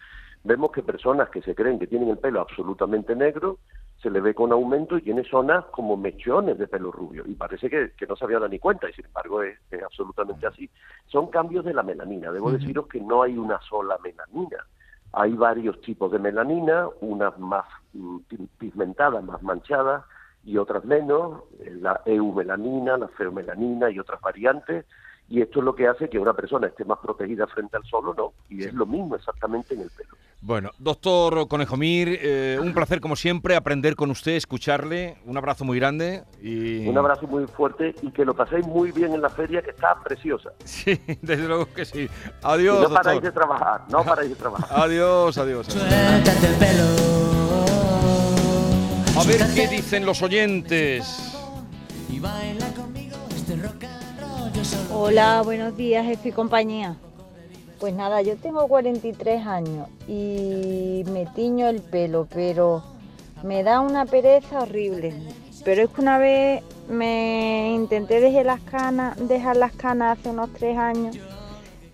vemos 0.44 0.72
que 0.72 0.84
personas 0.84 1.30
que 1.30 1.42
se 1.42 1.56
creen 1.56 1.80
que 1.80 1.88
tienen 1.88 2.10
el 2.10 2.18
pelo 2.18 2.42
absolutamente 2.42 3.16
negro 3.16 3.58
se 4.02 4.10
le 4.10 4.20
ve 4.20 4.34
con 4.34 4.52
aumento 4.52 4.98
y 4.98 5.02
tiene 5.02 5.24
zonas 5.24 5.66
como 5.66 5.96
mechones 5.96 6.58
de 6.58 6.68
pelo 6.68 6.92
rubio. 6.92 7.24
Y 7.28 7.36
parece 7.36 7.70
que, 7.70 7.92
no 8.08 8.16
se 8.16 8.26
había 8.26 8.38
dado 8.38 8.50
ni 8.50 8.60
cuenta, 8.60 8.90
y 8.90 8.94
sin 8.94 9.06
embargo 9.06 9.44
es, 9.44 9.58
absolutamente 9.84 10.48
así. 10.48 10.70
Son 11.08 11.28
cambios 11.28 11.66
de 11.66 11.74
la 11.74 11.84
melanina. 11.84 12.32
Debo 12.32 12.52
deciros 12.52 12.88
que 12.88 13.00
no 13.00 13.22
hay 13.22 13.38
una 13.38 13.60
sola 13.62 13.98
melanina. 14.04 14.66
Hay 15.14 15.34
varios 15.34 15.80
tipos 15.82 16.12
de 16.12 16.20
melanina, 16.20 16.88
unas 17.02 17.38
más 17.38 17.66
mm, 17.94 18.18
pigmentadas, 18.58 19.24
más 19.24 19.44
manchadas, 19.44 20.04
y 20.44 20.58
otras 20.58 20.84
menos, 20.86 21.44
la 21.60 22.02
eumelanina, 22.06 22.98
la 22.98 23.08
feomelanina 23.10 23.92
y 23.92 24.00
otras 24.00 24.20
variantes, 24.22 24.86
y 25.32 25.42
esto 25.42 25.60
es 25.60 25.66
lo 25.66 25.74
que 25.74 25.88
hace 25.88 26.10
que 26.10 26.20
una 26.20 26.34
persona 26.34 26.68
esté 26.68 26.84
más 26.84 27.00
protegida 27.00 27.48
frente 27.48 27.78
al 27.78 27.86
sol 27.86 28.10
o 28.10 28.14
no, 28.14 28.34
y 28.50 28.66
es 28.66 28.74
lo 28.74 28.86
mismo 28.86 29.16
exactamente 29.16 29.74
en 29.74 29.82
el 29.82 29.90
pelo. 29.90 30.10
Bueno, 30.42 30.72
doctor 30.78 31.48
Conejomir, 31.48 32.20
eh, 32.22 32.60
un 32.62 32.74
placer 32.74 33.00
como 33.00 33.16
siempre 33.16 33.56
aprender 33.56 33.96
con 33.96 34.12
usted, 34.12 34.34
escucharle, 34.34 35.20
un 35.26 35.38
abrazo 35.38 35.64
muy 35.64 35.80
grande 35.80 36.24
y... 36.42 36.86
Un 36.86 36.98
abrazo 36.98 37.28
muy 37.28 37.48
fuerte 37.48 37.96
y 38.02 38.12
que 38.12 38.26
lo 38.26 38.36
paséis 38.36 38.68
muy 38.68 38.92
bien 38.92 39.14
en 39.14 39.22
la 39.22 39.30
feria 39.30 39.62
que 39.62 39.70
está 39.72 39.96
preciosa. 40.04 40.52
Sí, 40.66 41.00
desde 41.22 41.48
luego 41.48 41.68
que 41.74 41.86
sí. 41.86 42.10
Adiós, 42.42 42.76
y 42.76 42.82
no 42.82 42.90
doctor. 42.90 43.04
paráis 43.04 43.22
de 43.22 43.32
trabajar, 43.32 43.82
no 43.90 44.04
paráis 44.04 44.30
de 44.30 44.36
trabajar. 44.36 44.80
Adiós, 44.80 45.38
adiós. 45.38 45.68
Suéltate 45.68 46.48
el 46.48 46.56
pelo. 46.56 46.84
A 49.18 49.24
ver 49.26 49.42
qué 49.56 49.68
dicen 49.68 50.06
los 50.06 50.22
oyentes. 50.24 51.38
Y 52.10 52.20
baila 52.20 52.74
conmigo 52.74 53.18
este 53.30 53.56
rock 53.58 53.91
Hola, 54.94 55.42
buenos 55.44 55.78
días, 55.78 56.06
jefe 56.06 56.30
y 56.30 56.32
compañía. 56.34 56.98
Pues 57.80 57.94
nada, 57.94 58.22
yo 58.22 58.36
tengo 58.36 58.68
43 58.68 59.48
años 59.48 59.88
y 60.08 61.04
me 61.12 61.26
tiño 61.34 61.70
el 61.70 61.82
pelo, 61.82 62.28
pero 62.32 62.84
me 63.42 63.64
da 63.64 63.80
una 63.80 64.06
pereza 64.06 64.62
horrible. 64.64 65.14
Pero 65.64 65.84
es 65.84 65.90
que 65.90 66.02
una 66.02 66.18
vez 66.18 66.64
me 66.90 67.72
intenté 67.74 68.20
dejar 68.20 68.46
las 68.46 68.62
canas, 68.62 69.16
dejar 69.28 69.56
las 69.56 69.72
canas 69.72 70.20
hace 70.20 70.30
unos 70.30 70.52
tres 70.54 70.78
años 70.78 71.18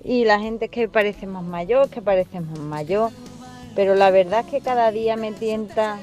y 0.03 0.25
la 0.25 0.39
gente 0.39 0.65
es 0.65 0.71
que 0.71 0.87
parecemos 0.87 1.43
mayor, 1.43 1.89
que 1.89 2.01
parecemos 2.01 2.59
mayor, 2.59 3.11
pero 3.75 3.93
la 3.93 4.09
verdad 4.09 4.41
es 4.45 4.51
que 4.51 4.61
cada 4.61 4.89
día 4.91 5.15
me 5.17 5.31
tienta 5.31 5.97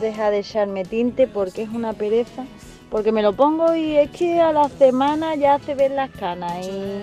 dejar 0.00 0.32
de 0.32 0.40
echarme 0.40 0.84
tinte 0.84 1.28
porque 1.28 1.62
es 1.62 1.68
una 1.68 1.92
pereza, 1.92 2.44
porque 2.94 3.10
me 3.10 3.22
lo 3.22 3.32
pongo 3.32 3.74
y 3.74 3.96
es 3.96 4.08
que 4.10 4.40
a 4.40 4.52
la 4.52 4.68
semana 4.68 5.34
ya 5.34 5.58
se 5.58 5.74
ven 5.74 5.96
las 5.96 6.10
canas 6.12 6.64
y 6.64 7.00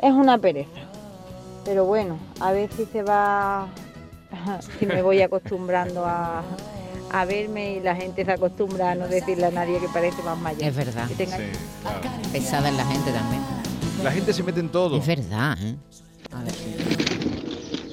es 0.00 0.12
una 0.12 0.38
pereza. 0.38 0.70
Pero 1.64 1.84
bueno, 1.84 2.16
a 2.38 2.52
ver 2.52 2.70
si 2.72 2.84
se 2.84 3.02
va, 3.02 3.66
si 4.78 4.86
me 4.86 5.02
voy 5.02 5.20
acostumbrando 5.22 6.04
a, 6.06 6.44
a 7.10 7.24
verme 7.24 7.72
y 7.74 7.80
la 7.80 7.96
gente 7.96 8.24
se 8.24 8.30
acostumbra 8.30 8.92
a 8.92 8.94
no 8.94 9.08
decirle 9.08 9.46
a 9.46 9.50
nadie 9.50 9.80
que 9.80 9.88
parece 9.88 10.22
más 10.22 10.38
mayor. 10.38 10.62
Es 10.62 10.76
verdad. 10.76 11.08
Que 11.08 11.14
tenga- 11.26 11.38
Sí, 11.38 11.42
claro. 11.82 11.98
Pesada 12.32 12.68
en 12.68 12.76
la 12.76 12.84
gente 12.86 13.10
también. 13.10 13.42
La 14.04 14.12
gente 14.12 14.32
se 14.32 14.44
mete 14.44 14.60
en 14.60 14.68
todo. 14.68 14.96
Es 14.96 15.06
verdad, 15.08 15.58
¿eh? 15.60 15.74
A 16.32 16.44
ver. 16.44 16.54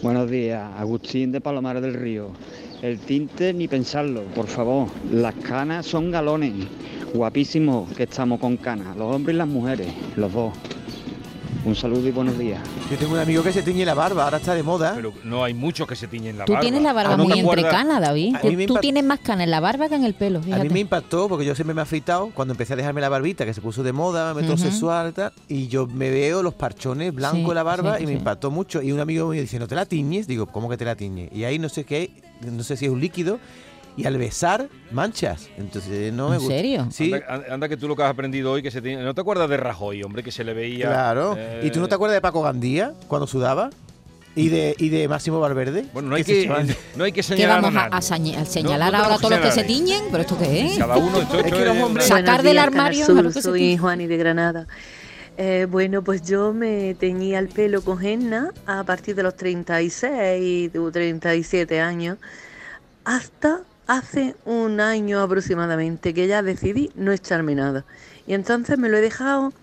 Buenos 0.04 0.30
días, 0.30 0.70
Agustín 0.78 1.32
de 1.32 1.42
Palomares 1.42 1.82
del 1.82 1.96
Río. 1.96 2.28
El 2.84 3.00
tinte 3.00 3.54
ni 3.54 3.68
pensarlo, 3.68 4.22
por 4.36 4.46
favor. 4.46 4.88
Las 5.12 5.34
canas 5.34 5.88
son 5.88 6.12
galones. 6.12 6.54
Guapísimo 7.14 7.88
que 7.96 8.04
estamos 8.04 8.40
con 8.40 8.58
canas, 8.58 8.96
los 8.98 9.14
hombres 9.16 9.36
y 9.36 9.38
las 9.38 9.48
mujeres, 9.48 9.88
los 10.16 10.34
dos. 10.34 10.54
Un 11.66 11.76
saludo 11.76 12.06
y 12.08 12.12
buenos 12.12 12.38
días. 12.38 12.60
Yo 12.92 12.98
tengo 12.98 13.14
un 13.14 13.20
amigo 13.20 13.42
que 13.44 13.54
se 13.54 13.62
tiñe 13.62 13.86
la 13.86 13.94
barba, 13.94 14.26
ahora 14.26 14.38
está 14.38 14.54
de 14.54 14.64
moda. 14.64 14.94
Pero 14.96 15.14
no 15.24 15.46
hay 15.46 15.54
muchos 15.54 15.88
que 15.88 15.96
se 15.96 16.08
tiñen 16.08 16.38
la 16.38 16.44
Tú 16.44 16.52
barba. 16.54 16.62
tienes 16.62 16.82
la 16.82 16.92
barba 16.92 17.14
Ah, 17.14 17.18
¿no 17.18 17.24
muy 17.24 17.40
entrecana, 17.40 18.00
David. 18.02 18.36
Tú 18.68 18.76
tienes 18.82 19.04
más 19.06 19.20
cana 19.20 19.44
en 19.46 19.52
la 19.52 19.62
barba 19.62 19.88
que 19.88 19.96
en 19.96 20.04
el 20.04 20.14
pelo, 20.16 20.40
A 20.52 20.58
mí 20.58 20.70
me 20.70 20.80
impactó 20.82 21.30
porque 21.30 21.46
yo 21.46 21.54
siempre 21.56 21.74
me 21.74 21.80
he 21.82 21.84
afeitado 21.84 22.32
cuando 22.34 22.54
empecé 22.54 22.74
a 22.74 22.76
dejarme 22.76 23.00
la 23.00 23.08
barbita, 23.10 23.46
que 23.46 23.54
se 23.54 23.62
puso 23.62 23.82
de 23.84 23.94
moda, 23.94 24.34
metrosexual 24.34 25.10
y 25.12 25.14
tal, 25.14 25.32
y 25.48 25.68
yo 25.68 25.88
me 25.88 26.10
veo 26.10 26.42
los 26.44 26.56
parchones 26.56 27.14
blancos 27.14 27.42
Sí, 27.44 27.48
en 27.50 27.56
la 27.56 27.64
barba 27.64 27.98
sí, 27.98 28.04
y 28.04 28.08
me 28.08 28.12
sí. 28.14 28.18
impactó 28.18 28.50
mucho. 28.52 28.82
Y 28.82 28.92
un 28.92 29.00
amigo 29.00 29.28
me 29.30 29.40
dice, 29.40 29.58
¿no 29.60 29.68
te 29.68 29.76
la 29.76 29.86
tiñes? 29.86 30.28
Digo, 30.28 30.48
¿cómo 30.48 30.68
que 30.68 30.76
te 30.78 30.84
la 30.84 30.96
tiñes? 30.96 31.32
Y 31.32 31.46
ahí 31.46 31.60
no 31.60 31.70
sé 31.70 31.86
qué, 31.86 32.10
no 32.42 32.64
sé 32.64 32.76
si 32.76 32.86
es 32.88 32.92
un 32.92 33.00
líquido, 33.00 33.40
y 33.98 34.06
al 34.06 34.18
besar, 34.18 34.70
manchas. 34.92 35.50
Entonces 35.58 36.12
no 36.14 36.30
me 36.30 36.36
¿En 36.36 36.42
gusta. 36.42 36.56
serio? 36.56 36.88
Sí. 36.92 37.12
Anda, 37.28 37.54
anda 37.54 37.70
que 37.70 37.78
tú 37.78 37.88
lo 37.88 37.96
que 37.96 38.04
has 38.04 38.10
aprendido 38.10 38.52
hoy, 38.52 38.64
que 38.64 38.72
se 38.72 38.82
tiene... 38.82 39.04
¿No 39.04 39.14
te 39.14 39.22
acuerdas 39.22 39.50
de 39.50 39.58
Rajoy, 39.58 40.02
hombre, 40.04 40.24
que 40.24 40.32
se 40.32 40.44
le 40.44 40.54
veía... 40.54 40.88
Claro. 40.88 41.38
¿Y 41.62 41.70
tú 41.72 41.80
no 41.80 41.88
te 41.88 41.94
eh, 41.94 41.96
acuerdas 41.96 42.16
de 42.18 42.22
Paco 42.22 42.42
Gandía 42.42 42.94
cuando 43.08 43.28
sudaba? 43.28 43.70
¿Y 44.36 44.50
de, 44.50 44.76
y 44.80 44.90
de 44.90 45.08
Máximo 45.08 45.40
Valverde? 45.40 45.86
Bueno, 45.94 46.10
no 46.10 46.16
hay 46.16 46.24
que, 46.24 46.48
no 46.96 47.04
hay 47.04 47.12
que 47.12 47.18
¿Qué 47.18 47.24
señalar 47.24 47.62
vamos 47.62 47.76
a, 47.80 47.86
a 47.86 47.90
nadie. 47.90 47.98
a 47.98 48.02
sañe- 48.02 48.36
a 48.38 48.46
señalar 48.46 48.92
No, 48.92 48.98
no 48.98 49.04
ahora 49.04 49.16
a 49.16 49.20
todos 49.20 49.30
los 49.32 49.40
que 49.42 49.52
se 49.52 49.64
tiñen? 49.64 50.06
¿Pero 50.10 50.22
esto 50.22 50.38
qué 50.40 50.66
es? 50.66 50.78
Cada 50.80 50.98
uno... 50.98 51.18
esto- 51.22 51.38
Es 51.40 51.44
que 51.54 51.66
los 51.66 51.76
es- 51.78 51.84
hombres- 51.84 52.08
Sacar 52.08 52.42
del 52.42 52.58
armario 52.58 53.06
a 53.06 53.10
lo 53.10 53.16
Sur, 53.16 53.28
que 53.28 53.34
se 53.34 53.42
soy. 53.44 53.78
Juani 53.78 54.08
de 54.08 54.18
Granada. 54.18 54.68
Eh, 55.38 55.68
bueno, 55.70 56.04
pues 56.04 56.24
yo 56.24 56.52
me 56.54 56.96
teñía 56.96 57.38
el 57.40 57.48
pelo 57.48 57.84
con 57.84 58.04
henna 58.04 58.52
a 58.66 58.84
partir 58.84 59.16
de 59.16 59.24
los 59.24 59.36
36 59.36 60.72
o 60.78 60.92
37 60.92 61.80
años 61.80 62.18
hasta 63.06 63.62
hace 63.88 64.36
un 64.46 64.80
año 64.80 65.22
aproximadamente 65.22 66.14
que 66.14 66.28
ya 66.28 66.42
decidí 66.42 66.92
no 66.96 67.12
echarme 67.12 67.56
nada. 67.56 67.86
Y 68.28 68.34
entonces 68.34 68.78
me 68.78 68.90
lo 68.90 68.98
he 68.98 69.02
dejado 69.02 69.54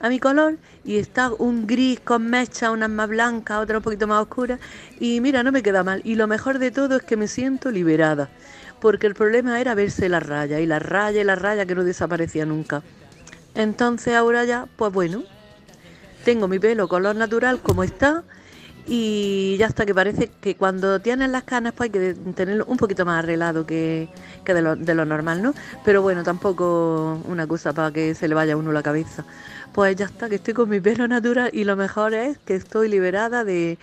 a 0.00 0.08
mi 0.08 0.18
color 0.18 0.56
y 0.84 0.96
está 0.98 1.32
un 1.32 1.66
gris 1.66 2.00
con 2.00 2.28
mecha, 2.28 2.70
unas 2.70 2.90
más 2.90 3.08
blancas, 3.08 3.58
otras 3.58 3.78
un 3.78 3.82
poquito 3.82 4.06
más 4.06 4.22
oscuras 4.22 4.60
y 5.00 5.20
mira, 5.20 5.42
no 5.42 5.52
me 5.52 5.62
queda 5.62 5.84
mal. 5.84 6.00
Y 6.04 6.14
lo 6.14 6.26
mejor 6.26 6.58
de 6.58 6.70
todo 6.70 6.96
es 6.96 7.02
que 7.02 7.16
me 7.16 7.28
siento 7.28 7.70
liberada, 7.70 8.28
porque 8.80 9.06
el 9.06 9.14
problema 9.14 9.60
era 9.60 9.74
verse 9.74 10.08
la 10.08 10.20
raya 10.20 10.60
y 10.60 10.66
la 10.66 10.78
raya 10.78 11.20
y 11.20 11.24
la 11.24 11.34
raya 11.34 11.66
que 11.66 11.74
no 11.74 11.84
desaparecía 11.84 12.46
nunca. 12.46 12.82
Entonces 13.54 14.14
ahora 14.14 14.44
ya, 14.44 14.66
pues 14.76 14.92
bueno, 14.92 15.24
tengo 16.24 16.48
mi 16.48 16.58
pelo 16.58 16.88
color 16.88 17.16
natural 17.16 17.60
como 17.60 17.82
está 17.82 18.24
y 18.88 19.56
ya 19.58 19.66
hasta 19.66 19.84
que 19.84 19.94
parece 19.94 20.30
que 20.40 20.56
cuando 20.56 21.00
tienes 21.00 21.28
las 21.30 21.44
canas 21.44 21.74
pues 21.76 21.88
hay 21.88 21.90
que 21.90 22.14
tenerlo 22.34 22.64
un 22.66 22.78
poquito 22.78 23.04
más 23.04 23.22
arreglado 23.22 23.66
que, 23.66 24.08
que 24.44 24.54
de, 24.54 24.62
lo, 24.62 24.76
de 24.76 24.94
lo 24.94 25.04
normal, 25.04 25.42
¿no? 25.42 25.54
Pero 25.84 26.00
bueno, 26.00 26.22
tampoco 26.24 27.20
una 27.28 27.46
cosa 27.46 27.74
para 27.74 27.92
que 27.92 28.14
se 28.14 28.28
le 28.28 28.34
vaya 28.34 28.54
a 28.54 28.56
uno 28.56 28.72
la 28.72 28.82
cabeza. 28.82 29.24
Pues 29.74 29.94
ya 29.96 30.06
está, 30.06 30.28
que 30.28 30.36
estoy 30.36 30.54
con 30.54 30.70
mi 30.70 30.80
pelo 30.80 31.06
natural 31.06 31.50
y 31.52 31.64
lo 31.64 31.76
mejor 31.76 32.14
es 32.14 32.38
que 32.38 32.54
estoy 32.54 32.88
liberada 32.88 33.44
de, 33.44 33.78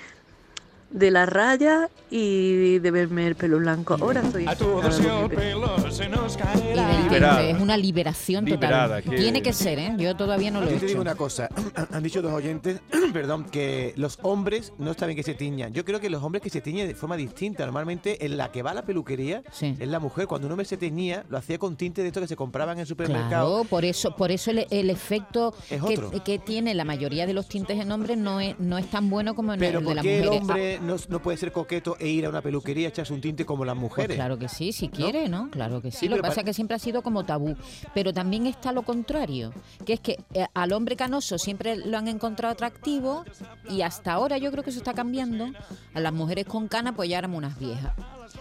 de 0.95 1.11
la 1.11 1.25
raya 1.25 1.89
y 2.09 2.79
de 2.79 2.89
verme 2.91 3.27
el 3.27 3.35
pelo 3.35 3.57
blanco. 3.57 3.97
Ahora 3.99 4.23
soy... 4.31 4.45
A 4.47 4.55
todos 4.55 4.97
el 4.99 5.29
pelo 5.29 5.91
se 5.91 6.07
nos 6.07 6.37
caerá. 6.37 7.43
es 7.43 7.59
una 7.59 7.75
liberación 7.75 8.45
Liberada, 8.45 8.97
total. 9.01 9.11
que- 9.11 9.17
Tiene 9.21 9.41
que 9.41 9.51
ser, 9.51 9.77
¿eh? 9.79 9.93
Yo 9.97 10.15
todavía 10.15 10.51
no 10.51 10.61
lo 10.61 10.67
he 10.67 10.73
Yo 10.73 10.79
te 10.79 10.85
digo 10.85 10.99
hecho. 10.99 11.01
una 11.01 11.15
cosa, 11.15 11.49
han 11.91 12.01
dicho 12.01 12.21
dos 12.21 12.31
oyentes, 12.31 12.79
perdón, 13.13 13.43
que 13.45 13.93
los 13.97 14.19
hombres 14.21 14.71
no 14.77 14.91
está 14.91 15.05
bien 15.05 15.17
que 15.17 15.23
se 15.23 15.33
tiñan. 15.33 15.73
Yo 15.73 15.83
creo 15.83 15.99
que 15.99 16.09
los 16.09 16.23
hombres 16.23 16.41
que 16.41 16.49
se 16.49 16.61
tiñen 16.61 16.87
de 16.87 16.95
forma 16.95 17.17
distinta, 17.17 17.65
normalmente 17.65 18.25
en 18.25 18.37
la 18.37 18.51
que 18.51 18.63
va 18.63 18.71
a 18.71 18.75
la 18.75 18.85
peluquería 18.85 19.43
Sí. 19.51 19.75
es 19.77 19.87
la 19.89 19.99
mujer. 19.99 20.27
Cuando 20.27 20.47
un 20.47 20.53
hombre 20.53 20.65
se 20.65 20.77
teñía, 20.77 21.25
lo 21.29 21.37
hacía 21.37 21.57
con 21.57 21.75
tinte 21.75 22.01
de 22.03 22.07
esto 22.07 22.21
que 22.21 22.27
se 22.27 22.37
compraban 22.37 22.77
en 22.77 22.81
el 22.81 22.87
supermercado. 22.87 23.27
Claro, 23.55 23.63
por 23.69 23.83
eso, 23.83 24.15
por 24.15 24.31
eso 24.31 24.51
el, 24.51 24.65
el 24.69 24.89
efecto 24.89 25.53
Es 25.69 25.81
que, 26.23 26.39
tiene 26.39 26.73
la 26.73 26.85
mayoría 26.85 27.25
de 27.25 27.33
los 27.33 27.47
tintes 27.49 27.77
en 27.79 27.91
hombres 27.91 28.17
no 28.17 28.39
es, 28.39 28.57
no 28.59 28.77
es 28.77 28.89
tan 28.89 29.09
bueno 29.09 29.35
como 29.35 29.53
en 29.53 29.59
Pero 29.59 29.79
el 29.79 29.83
de 29.83 29.87
¿por 29.87 29.95
las 29.95 30.03
qué 30.03 30.19
el 30.19 30.25
mujeres. 30.25 30.39
Ah, 30.41 30.41
hombre 30.53 30.79
no, 30.85 30.95
no 31.09 31.21
puede 31.21 31.37
ser 31.37 31.51
coqueto 31.51 31.97
e 31.99 32.07
ir 32.07 32.25
a 32.25 32.29
una 32.29 32.41
peluquería, 32.41 32.87
echarse 32.87 33.13
un 33.13 33.21
tinte 33.21 33.45
como 33.45 33.65
las 33.65 33.75
Pues 33.75 33.81
mujeres? 33.81 34.15
claro 34.15 34.37
que 34.37 34.47
sí, 34.47 34.71
si 34.71 34.89
quiere, 34.89 35.27
¿no? 35.27 35.49
Claro 35.51 35.81
que 35.81 35.91
sí. 35.91 35.97
Sí, 36.01 36.07
lo 36.09 36.15
que 36.17 36.21
pasa 36.21 36.35
pa- 36.35 36.41
es 36.41 36.45
que 36.45 36.53
siempre 36.53 36.75
ha 36.75 36.79
sido 36.79 37.01
como 37.01 37.25
tabú. 37.25 37.55
Pero 37.93 38.13
también 38.13 38.45
está 38.45 38.71
lo 38.71 38.83
contrario, 38.83 39.51
que 39.85 39.93
es 39.93 39.99
que 39.99 40.17
eh, 40.33 40.45
al 40.53 40.71
hombre 40.73 40.95
canoso 40.95 41.37
siempre 41.37 41.75
lo 41.75 41.97
han 41.97 42.07
encontrado 42.07 42.53
atractivo 42.53 43.25
y 43.69 43.81
hasta 43.81 44.13
ahora 44.13 44.37
yo 44.37 44.51
creo 44.51 44.63
que 44.63 44.69
eso 44.69 44.79
está 44.79 44.93
cambiando. 44.93 45.47
A 45.93 45.99
las 45.99 46.13
mujeres 46.13 46.45
con 46.45 46.67
cana 46.67 46.95
pues 46.95 47.09
ya 47.09 47.17
éramos 47.17 47.37
unas 47.37 47.57
viejas. 47.59 47.93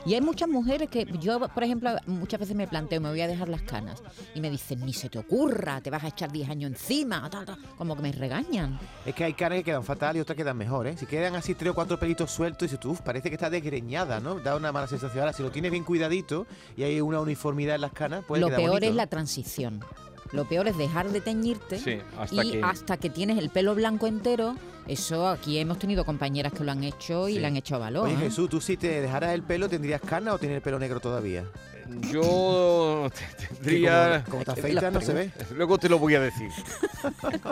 Y 0.07 0.15
hay 0.15 0.21
muchas 0.21 0.49
mujeres 0.49 0.89
que 0.89 1.07
yo, 1.21 1.41
por 1.49 1.63
ejemplo, 1.65 1.91
muchas 2.07 2.41
veces 2.41 2.57
me 2.57 2.67
planteo, 2.67 3.01
me 3.01 3.09
voy 3.11 3.21
a 3.21 3.29
dejar 3.29 3.49
las 3.49 3.63
canas. 3.63 4.03
Y 4.35 4.41
me 4.41 4.51
dicen, 4.51 4.85
ni 4.85 4.93
se 4.93 5.09
te 5.09 5.19
ocurra, 5.19 5.81
te 5.81 5.91
vas 5.91 6.05
a 6.05 6.09
echar 6.09 6.31
10 6.33 6.49
años 6.49 6.71
encima, 6.71 7.29
tal, 7.31 7.45
tal. 7.45 7.59
como 7.77 7.97
que 7.97 8.03
me 8.03 8.13
regañan. 8.13 8.79
Es 9.05 9.15
que 9.15 9.25
hay 9.25 9.35
caras 9.35 9.59
que 9.59 9.65
quedan 9.65 9.85
fatal 9.85 10.17
y 10.17 10.21
otras 10.21 10.37
quedan 10.37 10.57
mejor, 10.57 10.87
¿eh? 10.87 10.97
Si 10.97 11.07
quedan 11.07 11.35
así 11.35 11.55
tres 11.55 11.71
o 11.73 11.75
cuatro 11.75 11.99
pelitos 11.99 12.31
sueltos, 12.31 12.63
y 12.63 12.67
dices 12.67 12.81
tú, 12.81 12.91
"Uf, 12.93 13.01
parece 13.01 13.29
que 13.29 13.35
está 13.35 13.51
desgreñada, 13.51 14.21
¿no? 14.21 14.41
Da 14.41 14.57
una 14.57 14.73
mala 14.73 14.87
sensación. 14.87 15.21
Ahora, 15.21 15.33
si 15.33 15.43
lo 15.43 15.51
tienes 15.51 15.71
bien 15.71 15.85
cuidadito 15.85 16.47
y 16.77 16.83
hay 16.83 17.01
una 17.01 17.21
uniformidad 17.21 17.75
en 17.77 17.81
las 17.83 17.93
canas, 17.93 18.25
puede 18.25 18.41
lo 18.41 18.47
quedar 18.49 18.59
peor 18.61 18.71
bonito, 18.73 18.87
es 18.87 18.93
¿no? 18.93 18.97
la 18.97 19.07
transición. 19.07 19.81
Lo 20.35 20.45
peor 20.45 20.67
es 20.67 20.77
dejar 20.77 21.09
de 21.11 21.21
teñirte 21.21 21.79
Sí, 21.79 21.99
hasta 22.19 22.45
y 22.45 22.51
que- 22.53 22.63
hasta 22.63 22.97
que 22.97 23.09
tienes 23.09 23.39
el 23.39 23.51
pelo 23.51 23.75
blanco 23.75 24.07
entero. 24.09 24.57
Eso 24.89 25.29
aquí 25.29 25.59
hemos 25.59 25.79
tenido 25.79 26.05
compañeras 26.05 26.53
que 26.53 26.65
lo 26.65 26.73
han 26.73 26.83
hecho 26.85 27.29
y 27.29 27.35
Sí. 27.35 27.39
le 27.39 27.47
han 27.47 27.57
hecho 27.57 27.79
valor. 27.79 28.07
Oye, 28.09 28.15
¿eh? 28.15 28.19
Jesús, 28.19 28.51
¿tú 28.51 28.61
si 28.61 28.77
te 28.77 29.01
dejaras 29.01 29.33
el 29.33 29.43
pelo 29.43 29.69
tendrías 29.69 30.01
canas 30.01 30.35
o 30.35 30.39
tienes 30.39 30.57
el 30.57 30.63
pelo 30.63 30.79
negro 30.79 31.01
todavía? 31.01 31.45
Yo 32.13 33.09
tendría... 33.49 34.23
como, 34.25 34.43
como 34.43 34.55
te 34.55 34.61
afeitas 34.61 34.93
no 34.93 35.01
se 35.01 35.15
ve. 35.15 35.31
Luego 35.55 35.79
te 35.79 35.89
lo 35.89 35.99
voy 35.99 36.17
a 36.17 36.21
decir. 36.21 36.51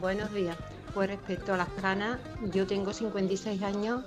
Buenos 0.00 0.32
días. 0.34 0.56
Pues 0.94 1.08
respecto 1.08 1.54
a 1.54 1.56
las 1.56 1.68
canas, 1.80 2.18
yo 2.52 2.66
tengo 2.66 2.92
56 2.92 3.62
años 3.62 4.04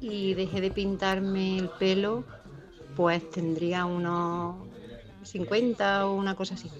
y 0.00 0.34
dejé 0.34 0.60
de 0.60 0.70
pintarme 0.70 1.58
el 1.58 1.68
pelo, 1.70 2.24
pues 2.96 3.28
tendría 3.30 3.84
unos 3.84 4.56
50 5.24 6.06
o 6.08 6.14
una 6.14 6.34
cosa 6.36 6.54
así. 6.54 6.72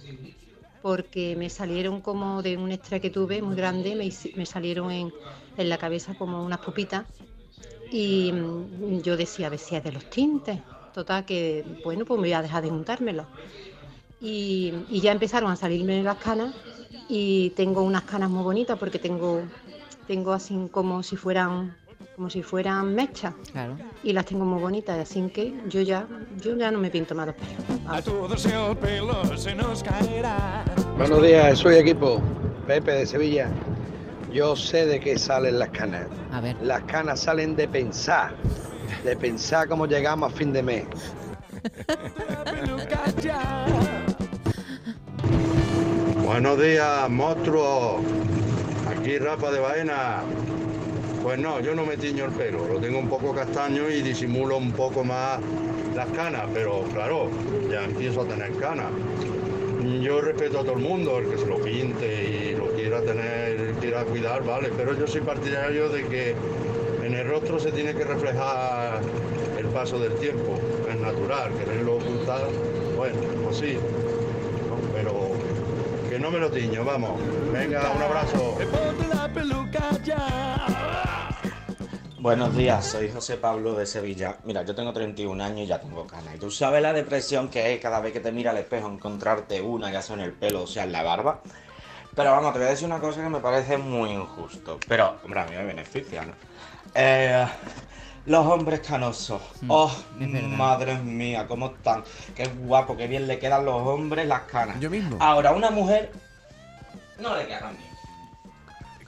Porque 0.81 1.37
me 1.37 1.51
salieron 1.51 2.01
como 2.03 2.43
de 2.43 2.57
un 2.59 2.73
extra 2.73 3.01
que 3.01 3.11
tuve 3.11 3.43
muy 3.43 3.57
grande, 3.57 3.97
me, 3.97 4.11
me 4.35 4.47
salieron 4.47 4.91
en, 4.93 5.15
en 5.57 5.69
la 5.71 5.79
cabeza 5.79 6.15
como 6.15 6.45
unas 6.45 6.61
pupitas. 6.61 7.07
Y 7.91 8.33
mm, 8.33 9.01
yo 9.03 9.17
decía, 9.17 9.47
a 9.49 9.51
ver 9.51 9.59
si 9.61 9.77
es 9.77 9.85
de 9.85 9.93
los 9.93 10.07
tintes. 10.07 10.63
Total, 10.93 11.25
que 11.27 11.65
bueno, 11.83 12.05
pues 12.05 12.19
me 12.21 12.29
voy 12.29 12.33
a 12.35 12.43
dejar 12.43 12.63
de 12.63 12.71
juntármelo. 12.71 13.29
Y, 14.21 14.73
y 14.89 15.01
ya 15.01 15.13
empezaron 15.13 15.51
a 15.51 15.57
salirme 15.57 16.03
las 16.03 16.19
canas 16.19 16.55
y 17.07 17.51
tengo 17.51 17.83
unas 17.83 18.05
canas 18.05 18.31
muy 18.31 18.43
bonitas 18.43 18.79
porque 18.79 18.99
tengo, 18.99 19.51
tengo 20.07 20.33
así 20.33 20.69
como 20.73 21.03
si 21.03 21.17
fueran 21.17 21.77
como 22.17 22.31
si 22.31 22.43
fueran 22.43 22.95
mechas 22.95 23.35
Claro. 23.53 23.77
y 24.03 24.13
las 24.13 24.25
tengo 24.27 24.45
muy 24.45 24.61
bonitas, 24.61 24.99
así 24.99 25.29
que 25.31 25.53
yo 25.69 25.81
ya, 25.83 26.07
yo 26.41 26.57
ya 26.57 26.71
no 26.71 26.79
me 26.79 26.91
pinto 26.91 27.15
más 27.15 27.27
los 27.27 27.35
pelos. 27.37 27.81
A 27.89 28.01
todos 28.03 28.47
el 28.47 28.77
pelo 28.77 29.37
se 29.37 29.55
nos 29.55 29.83
caerá. 29.83 30.65
Buenos 30.97 31.23
días, 31.23 31.59
soy 31.59 31.77
equipo. 31.77 32.21
Pepe 32.67 32.93
de 32.93 33.07
Sevilla. 33.07 33.49
Yo 34.33 34.57
sé 34.57 34.87
de 34.87 34.99
qué 35.01 35.19
salen 35.19 35.59
las 35.59 35.69
canas. 35.71 36.07
A 36.33 36.41
ver. 36.41 36.57
Las 36.63 36.83
canas 36.85 37.21
salen 37.21 37.55
de 37.57 37.69
pensar. 37.69 38.35
De 39.05 39.17
pensar 39.17 39.69
cómo 39.69 39.87
llegamos 39.87 40.33
a 40.33 40.37
fin 40.37 40.53
de 40.53 40.63
mes. 40.63 40.85
Buenos 46.25 46.61
días, 46.61 47.09
monstruos. 47.11 48.03
Aquí 48.89 49.19
Rafa 49.19 49.51
de 49.51 49.61
Baena. 49.61 50.23
Pues 51.25 51.39
no, 51.39 51.59
yo 51.59 51.75
no 51.75 51.87
me 51.87 51.97
tiño 51.97 52.27
el 52.27 52.33
pelo, 52.33 52.69
lo 52.69 52.79
tengo 52.79 52.99
un 52.99 53.09
poco 53.09 53.35
castaño 53.35 53.89
y 53.89 54.03
disimulo 54.03 54.59
un 54.59 54.73
poco 54.73 55.03
más 55.05 55.41
las 55.97 56.07
canas, 56.09 56.43
pero 56.53 56.83
claro, 56.93 57.31
ya 57.71 57.83
empiezo 57.87 58.21
a 58.21 58.25
tener 58.27 58.53
canas. 58.57 58.91
Yo 60.03 60.21
respeto 60.21 60.61
a 60.61 60.65
todo 60.65 60.75
el 60.75 60.81
mundo, 60.81 61.19
el 61.21 61.31
que 61.31 61.39
se 61.39 61.47
lo 61.47 61.63
pinte 61.63 62.53
y 62.53 62.55
lo 62.55 62.67
quiera 62.73 63.01
tener, 63.01 63.73
quiera 63.81 64.05
cuidar, 64.05 64.45
vale, 64.45 64.71
pero 64.77 64.93
yo 64.93 65.07
soy 65.07 65.23
partidario 65.23 65.89
de 65.89 66.05
que 66.05 66.35
en 67.03 67.15
el 67.15 67.27
rostro 67.27 67.59
se 67.59 67.73
tiene 67.73 67.95
que 67.95 68.05
reflejar 68.05 69.01
el 69.59 69.67
paso 69.69 69.99
del 69.99 70.13
tiempo, 70.17 70.59
es 70.91 71.01
natural, 71.01 71.53
quererlo 71.59 71.97
ocultar, 71.97 72.49
bueno, 72.99 73.17
pues 73.43 73.57
sí, 73.57 73.79
pero 74.93 75.31
que 76.11 76.19
no 76.19 76.31
me 76.31 76.39
lo 76.39 76.51
tiño, 76.51 76.85
vamos. 76.85 77.19
Venga, 77.51 77.93
un 77.97 78.03
abrazo. 78.03 78.59
Buenos 82.25 82.57
días, 82.57 82.87
soy 82.87 83.11
José 83.11 83.37
Pablo 83.37 83.75
de 83.75 83.85
Sevilla. 83.85 84.39
Mira, 84.45 84.63
yo 84.63 84.75
tengo 84.75 84.95
31 84.95 85.45
años 85.45 85.61
y 85.61 85.67
ya 85.67 85.79
tengo 85.79 86.07
canas. 86.07 86.35
Y 86.35 86.39
tú 86.39 86.51
sabes 86.51 86.81
la 86.81 86.95
depresión 86.95 87.51
que 87.51 87.75
es 87.75 87.81
cada 87.83 88.01
vez 88.01 88.15
que 88.15 88.21
te 88.21 88.33
mira 88.33 88.53
al 88.53 88.57
espejo 88.57 88.89
encontrarte 88.89 89.61
una, 89.61 89.93
ya 89.93 90.01
sea 90.01 90.17
en 90.17 90.23
el 90.23 90.33
pelo 90.33 90.63
o 90.63 90.67
sea 90.67 90.85
en 90.85 90.93
la 90.93 91.03
barba. 91.03 91.43
Pero 92.17 92.31
vamos, 92.31 92.55
te 92.55 92.61
voy 92.61 92.69
a 92.69 92.71
decir 92.71 92.87
una 92.87 92.99
cosa 92.99 93.23
que 93.23 93.29
me 93.29 93.41
parece 93.41 93.77
muy 93.77 94.13
injusto. 94.13 94.81
Pero, 94.89 95.19
hombre, 95.23 95.41
a 95.41 95.45
mí 95.45 95.51
me 95.55 95.65
beneficia, 95.65 96.25
¿no? 96.25 96.33
Eh, 96.95 97.47
los 98.25 98.47
hombres 98.47 98.81
canosos. 98.81 99.43
Oh, 99.69 99.95
madre 100.47 100.97
mía, 100.97 101.47
cómo 101.47 101.67
están. 101.67 102.05
Qué 102.35 102.47
guapo, 102.47 102.97
qué 102.97 103.07
bien 103.07 103.27
le 103.27 103.39
quedan 103.39 103.67
los 103.67 103.87
hombres 103.87 104.27
las 104.27 104.45
canas. 104.45 104.81
Yo 104.81 104.89
mismo. 104.89 105.19
Ahora, 105.21 105.53
una 105.53 105.69
mujer 105.69 106.11
no 107.19 107.37
le 107.37 107.47
quedan 107.47 107.77
bien. 107.77 107.94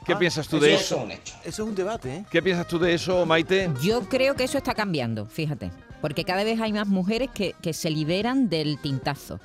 ¿Qué 0.06 0.16
piensas 0.16 0.46
tú 0.48 0.58
de 0.60 0.74
eso 0.74 0.82
eso? 0.84 0.96
es 0.98 1.04
un 1.04 1.10
hecho. 1.12 1.34
Eso 1.44 1.62
es 1.62 1.68
un 1.68 1.74
debate, 1.74 2.14
¿eh? 2.16 2.24
¿Qué 2.30 2.42
piensas 2.42 2.66
tú 2.68 2.78
de 2.78 2.94
eso, 2.94 3.26
Maite? 3.26 3.70
Yo 3.82 4.02
creo 4.08 4.34
que 4.34 4.44
eso 4.44 4.58
está 4.58 4.74
cambiando, 4.74 5.26
fíjate, 5.26 5.70
porque 6.00 6.24
cada 6.24 6.44
vez 6.44 6.60
hay 6.60 6.72
más 6.72 6.86
mujeres 6.86 7.30
que, 7.34 7.54
que 7.60 7.72
se 7.72 7.90
liberan 7.90 8.48
del 8.48 8.78
tintazo. 8.80 9.40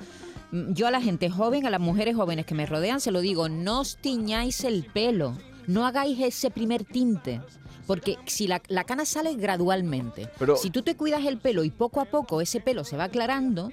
Mm, 0.52 0.72
Yo 0.74 0.86
a 0.86 0.90
la 0.90 1.00
gente 1.00 1.28
joven, 1.30 1.66
a 1.66 1.70
las 1.70 1.80
mujeres 1.80 2.14
jóvenes 2.16 2.46
que 2.46 2.54
me 2.54 2.66
rodean, 2.66 3.00
se 3.00 3.10
lo 3.10 3.20
digo, 3.20 3.48
no 3.48 3.80
os 3.80 3.96
tiñáis 3.96 4.62
el 4.64 4.84
pelo, 4.84 5.36
no 5.66 5.86
hagáis 5.86 6.18
ese 6.20 6.50
primer 6.50 6.84
tinte. 6.84 7.40
Porque 7.86 8.16
si 8.26 8.46
la, 8.46 8.62
la 8.68 8.84
cana 8.84 9.04
sale 9.04 9.34
gradualmente, 9.34 10.28
Pero- 10.38 10.56
si 10.56 10.70
tú 10.70 10.82
te 10.82 10.94
cuidas 10.96 11.24
el 11.26 11.38
pelo 11.38 11.64
y 11.64 11.70
poco 11.70 12.00
a 12.00 12.04
poco 12.04 12.40
ese 12.40 12.60
pelo 12.60 12.84
se 12.84 12.96
va 12.96 13.04
aclarando, 13.04 13.72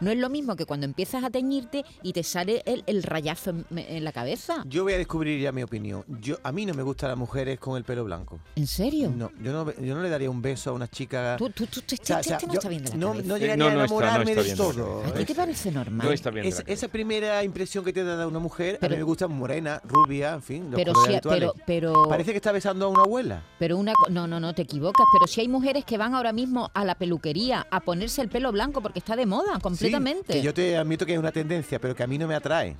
no 0.00 0.10
es 0.10 0.18
lo 0.18 0.28
mismo 0.30 0.56
que 0.56 0.64
cuando 0.66 0.84
empiezas 0.86 1.24
a 1.24 1.30
teñirte 1.30 1.84
y 2.02 2.12
te 2.12 2.22
sale 2.22 2.62
el, 2.66 2.82
el 2.86 3.02
rayazo 3.02 3.50
en, 3.50 3.66
en 3.70 4.04
la 4.04 4.12
cabeza. 4.12 4.62
Yo 4.66 4.84
voy 4.84 4.92
a 4.94 4.98
descubrir 4.98 5.40
ya 5.40 5.52
mi 5.52 5.62
opinión. 5.62 6.04
Yo 6.20 6.36
A 6.42 6.52
mí 6.52 6.66
no 6.66 6.74
me 6.74 6.82
gustan 6.82 7.08
las 7.10 7.18
mujeres 7.18 7.58
con 7.58 7.76
el 7.76 7.84
pelo 7.84 8.04
blanco. 8.04 8.38
¿En 8.56 8.66
serio? 8.66 9.12
No, 9.14 9.30
yo 9.42 9.52
no, 9.52 9.72
yo 9.74 9.94
no 9.94 10.02
le 10.02 10.08
daría 10.08 10.30
un 10.30 10.40
beso 10.42 10.70
a 10.70 10.72
una 10.72 10.88
chica... 10.88 11.36
Tú, 11.38 11.50
tú, 11.50 11.66
tú, 11.66 11.80
este, 11.80 11.96
O 11.96 12.04
sea, 12.06 12.18
o 12.18 12.22
sea, 12.22 12.38
no 12.46 12.48
yo 12.48 12.58
está 12.58 12.68
bien 12.68 12.84
de 12.84 12.90
la 12.90 12.96
no, 12.96 13.08
cabeza. 13.08 13.28
no 13.28 13.36
Eh, 13.36 13.40
llegaría 13.40 13.64
no, 13.64 13.70
a 13.70 13.74
no 13.74 13.84
está- 13.84 13.94
no 13.94 14.00
enamorarme 14.02 14.30
está 14.32 14.42
de 14.42 14.56
todo. 14.56 15.02
¿A 15.04 15.12
ti 15.12 15.24
te 15.24 15.34
parece 15.34 15.70
normal? 15.70 16.06
No 16.06 16.12
está 16.12 16.30
bien 16.30 16.42
de 16.44 16.48
Es- 16.48 16.56
la 16.58 16.62
cabeza. 16.64 16.84
esa 16.86 16.92
primera 16.92 17.44
impresión 17.44 17.84
que 17.84 17.92
te 17.92 18.04
da 18.04 18.26
una 18.26 18.38
mujer, 18.38 18.78
a 18.82 18.88
mí 18.88 18.96
me 18.96 19.02
gusta 19.02 19.28
morena, 19.28 19.80
rubia, 19.84 20.34
en 20.34 20.42
fin, 20.42 20.70
los 20.70 20.74
Pero 20.80 20.92
habituales. 20.98 21.50
pero- 21.66 21.92
pero- 21.92 22.08
Parece 22.08 22.30
que 22.32 22.36
está 22.38 22.52
besando 22.52 22.86
a 22.86 22.88
una 22.88 23.02
abuela. 23.02 23.42
Pero 23.58 23.76
una 23.76 23.92
no, 24.10 24.26
no, 24.26 24.40
no, 24.40 24.54
te 24.54 24.62
equivocas. 24.62 25.06
Pero 25.12 25.26
si 25.26 25.40
hay 25.40 25.48
mujeres 25.48 25.84
que 25.84 25.98
van 25.98 26.14
ahora 26.14 26.32
mismo 26.32 26.70
a 26.74 26.84
la 26.84 26.94
peluquería 26.94 27.66
a 27.70 27.80
ponerse 27.80 28.22
el 28.22 28.28
pelo 28.28 28.52
blanco 28.52 28.80
porque 28.80 28.98
está 28.98 29.16
de 29.16 29.26
moda 29.26 29.58
completamente. 29.60 29.87
Sí, 29.87 29.87
que 30.26 30.42
yo 30.42 30.52
te 30.54 30.76
admito 30.76 31.04
que 31.06 31.12
es 31.14 31.18
una 31.18 31.32
tendencia, 31.32 31.78
pero 31.78 31.94
que 31.94 32.02
a 32.02 32.06
mí 32.06 32.18
no 32.18 32.26
me 32.28 32.34
atrae. 32.34 32.76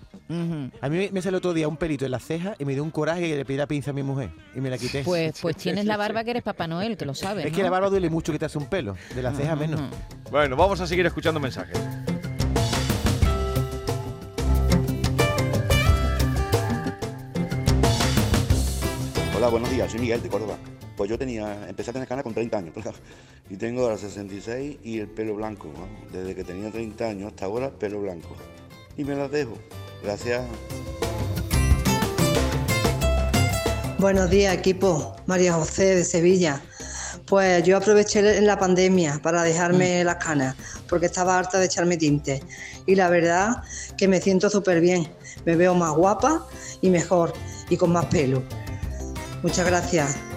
A 0.80 0.88
mí 0.88 1.08
me- 1.12 1.22
salió 1.22 1.38
otro 1.38 1.52
día 1.54 1.66
un 1.68 1.76
pelito 1.76 2.04
en 2.04 2.10
la 2.10 2.18
ceja 2.18 2.54
y 2.58 2.64
me 2.64 2.74
dio 2.74 2.82
un 2.84 2.90
coraje 2.90 3.22
que 3.22 3.36
le 3.36 3.44
pedí 3.44 3.56
la 3.56 3.66
pinza 3.66 3.90
a 3.90 3.94
mi 3.94 4.02
mujer 4.02 4.30
y 4.54 4.60
me 4.60 4.70
la 4.70 4.78
quité. 4.78 5.02
Pues, 5.04 5.38
pues 5.42 5.56
tienes 5.56 5.84
la 5.86 5.96
barba 5.96 6.24
que 6.24 6.30
eres 6.30 6.42
Papá 6.42 6.66
Noel, 6.66 6.96
que 6.96 7.04
lo 7.06 7.14
sabes. 7.14 7.46
Es 7.46 7.52
que 7.52 7.62
la 7.62 7.70
barba 7.70 7.90
duele 7.90 8.10
mucho 8.10 8.32
que 8.32 8.38
te 8.38 8.44
hace 8.44 8.58
un 8.58 8.66
pelo, 8.66 8.96
de 9.14 9.22
la 9.22 9.32
ceja 9.32 9.56
menos. 9.56 9.80
Bueno, 10.30 10.56
vamos 10.56 10.80
a 10.80 10.86
seguir 10.86 11.06
escuchando 11.06 11.40
mensajes. 11.40 11.78
Hola, 19.36 19.48
buenos 19.48 19.70
días, 19.70 19.90
soy 19.90 20.00
Miguel 20.00 20.22
de 20.22 20.28
Córdoba. 20.28 20.56
Pues 20.98 21.08
yo 21.08 21.16
tenía, 21.16 21.68
empecé 21.68 21.90
a 21.90 21.92
tener 21.92 22.08
canas 22.08 22.24
con 22.24 22.34
30 22.34 22.58
años, 22.58 22.74
claro. 22.74 22.98
Y 23.48 23.56
tengo 23.56 23.82
ahora 23.82 23.96
66 23.96 24.78
y 24.82 24.98
el 24.98 25.06
pelo 25.06 25.36
blanco, 25.36 25.70
vamos. 25.72 26.12
Desde 26.12 26.34
que 26.34 26.42
tenía 26.42 26.72
30 26.72 27.04
años 27.04 27.28
hasta 27.28 27.44
ahora, 27.44 27.70
pelo 27.70 28.00
blanco. 28.00 28.34
Y 28.96 29.04
me 29.04 29.14
las 29.14 29.30
dejo. 29.30 29.56
Gracias. 30.02 30.42
Buenos 34.00 34.28
días, 34.28 34.52
equipo. 34.56 35.14
María 35.26 35.52
José 35.52 35.94
de 35.94 36.04
Sevilla. 36.04 36.60
Pues 37.26 37.62
yo 37.62 37.76
aproveché 37.76 38.36
en 38.36 38.46
la 38.46 38.58
pandemia 38.58 39.20
para 39.22 39.44
dejarme 39.44 40.02
las 40.02 40.16
canas, 40.16 40.56
porque 40.88 41.06
estaba 41.06 41.38
harta 41.38 41.60
de 41.60 41.66
echarme 41.66 41.96
tinte. 41.96 42.42
Y 42.86 42.96
la 42.96 43.08
verdad 43.08 43.62
que 43.96 44.08
me 44.08 44.20
siento 44.20 44.50
súper 44.50 44.80
bien. 44.80 45.08
Me 45.44 45.54
veo 45.54 45.74
más 45.74 45.92
guapa 45.92 46.44
y 46.80 46.90
mejor, 46.90 47.32
y 47.70 47.76
con 47.76 47.92
más 47.92 48.06
pelo. 48.06 48.42
Muchas 49.44 49.64
gracias. 49.64 50.27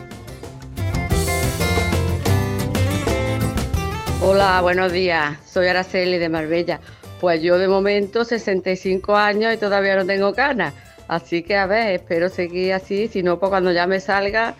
Hola, 4.23 4.61
buenos 4.61 4.91
días. 4.91 5.39
Soy 5.47 5.65
Araceli 5.65 6.19
de 6.19 6.29
Marbella. 6.29 6.79
Pues 7.19 7.41
yo 7.41 7.57
de 7.57 7.67
momento 7.67 8.23
65 8.23 9.15
años 9.15 9.51
y 9.51 9.57
todavía 9.57 9.95
no 9.95 10.05
tengo 10.05 10.35
canas. 10.35 10.75
Así 11.07 11.41
que 11.41 11.57
a 11.57 11.65
ver, 11.65 11.93
espero 11.93 12.29
seguir 12.29 12.73
así. 12.73 13.07
Si 13.07 13.23
no, 13.23 13.39
pues 13.39 13.49
cuando 13.49 13.71
ya 13.71 13.87
me 13.87 13.99
salga, 13.99 14.53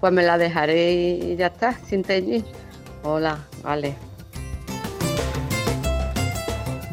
pues 0.00 0.12
me 0.12 0.22
la 0.22 0.36
dejaré 0.36 0.92
y 0.92 1.36
ya 1.36 1.46
está, 1.46 1.72
sin 1.86 2.02
teñir. 2.02 2.44
Hola, 3.04 3.38
vale. 3.62 3.96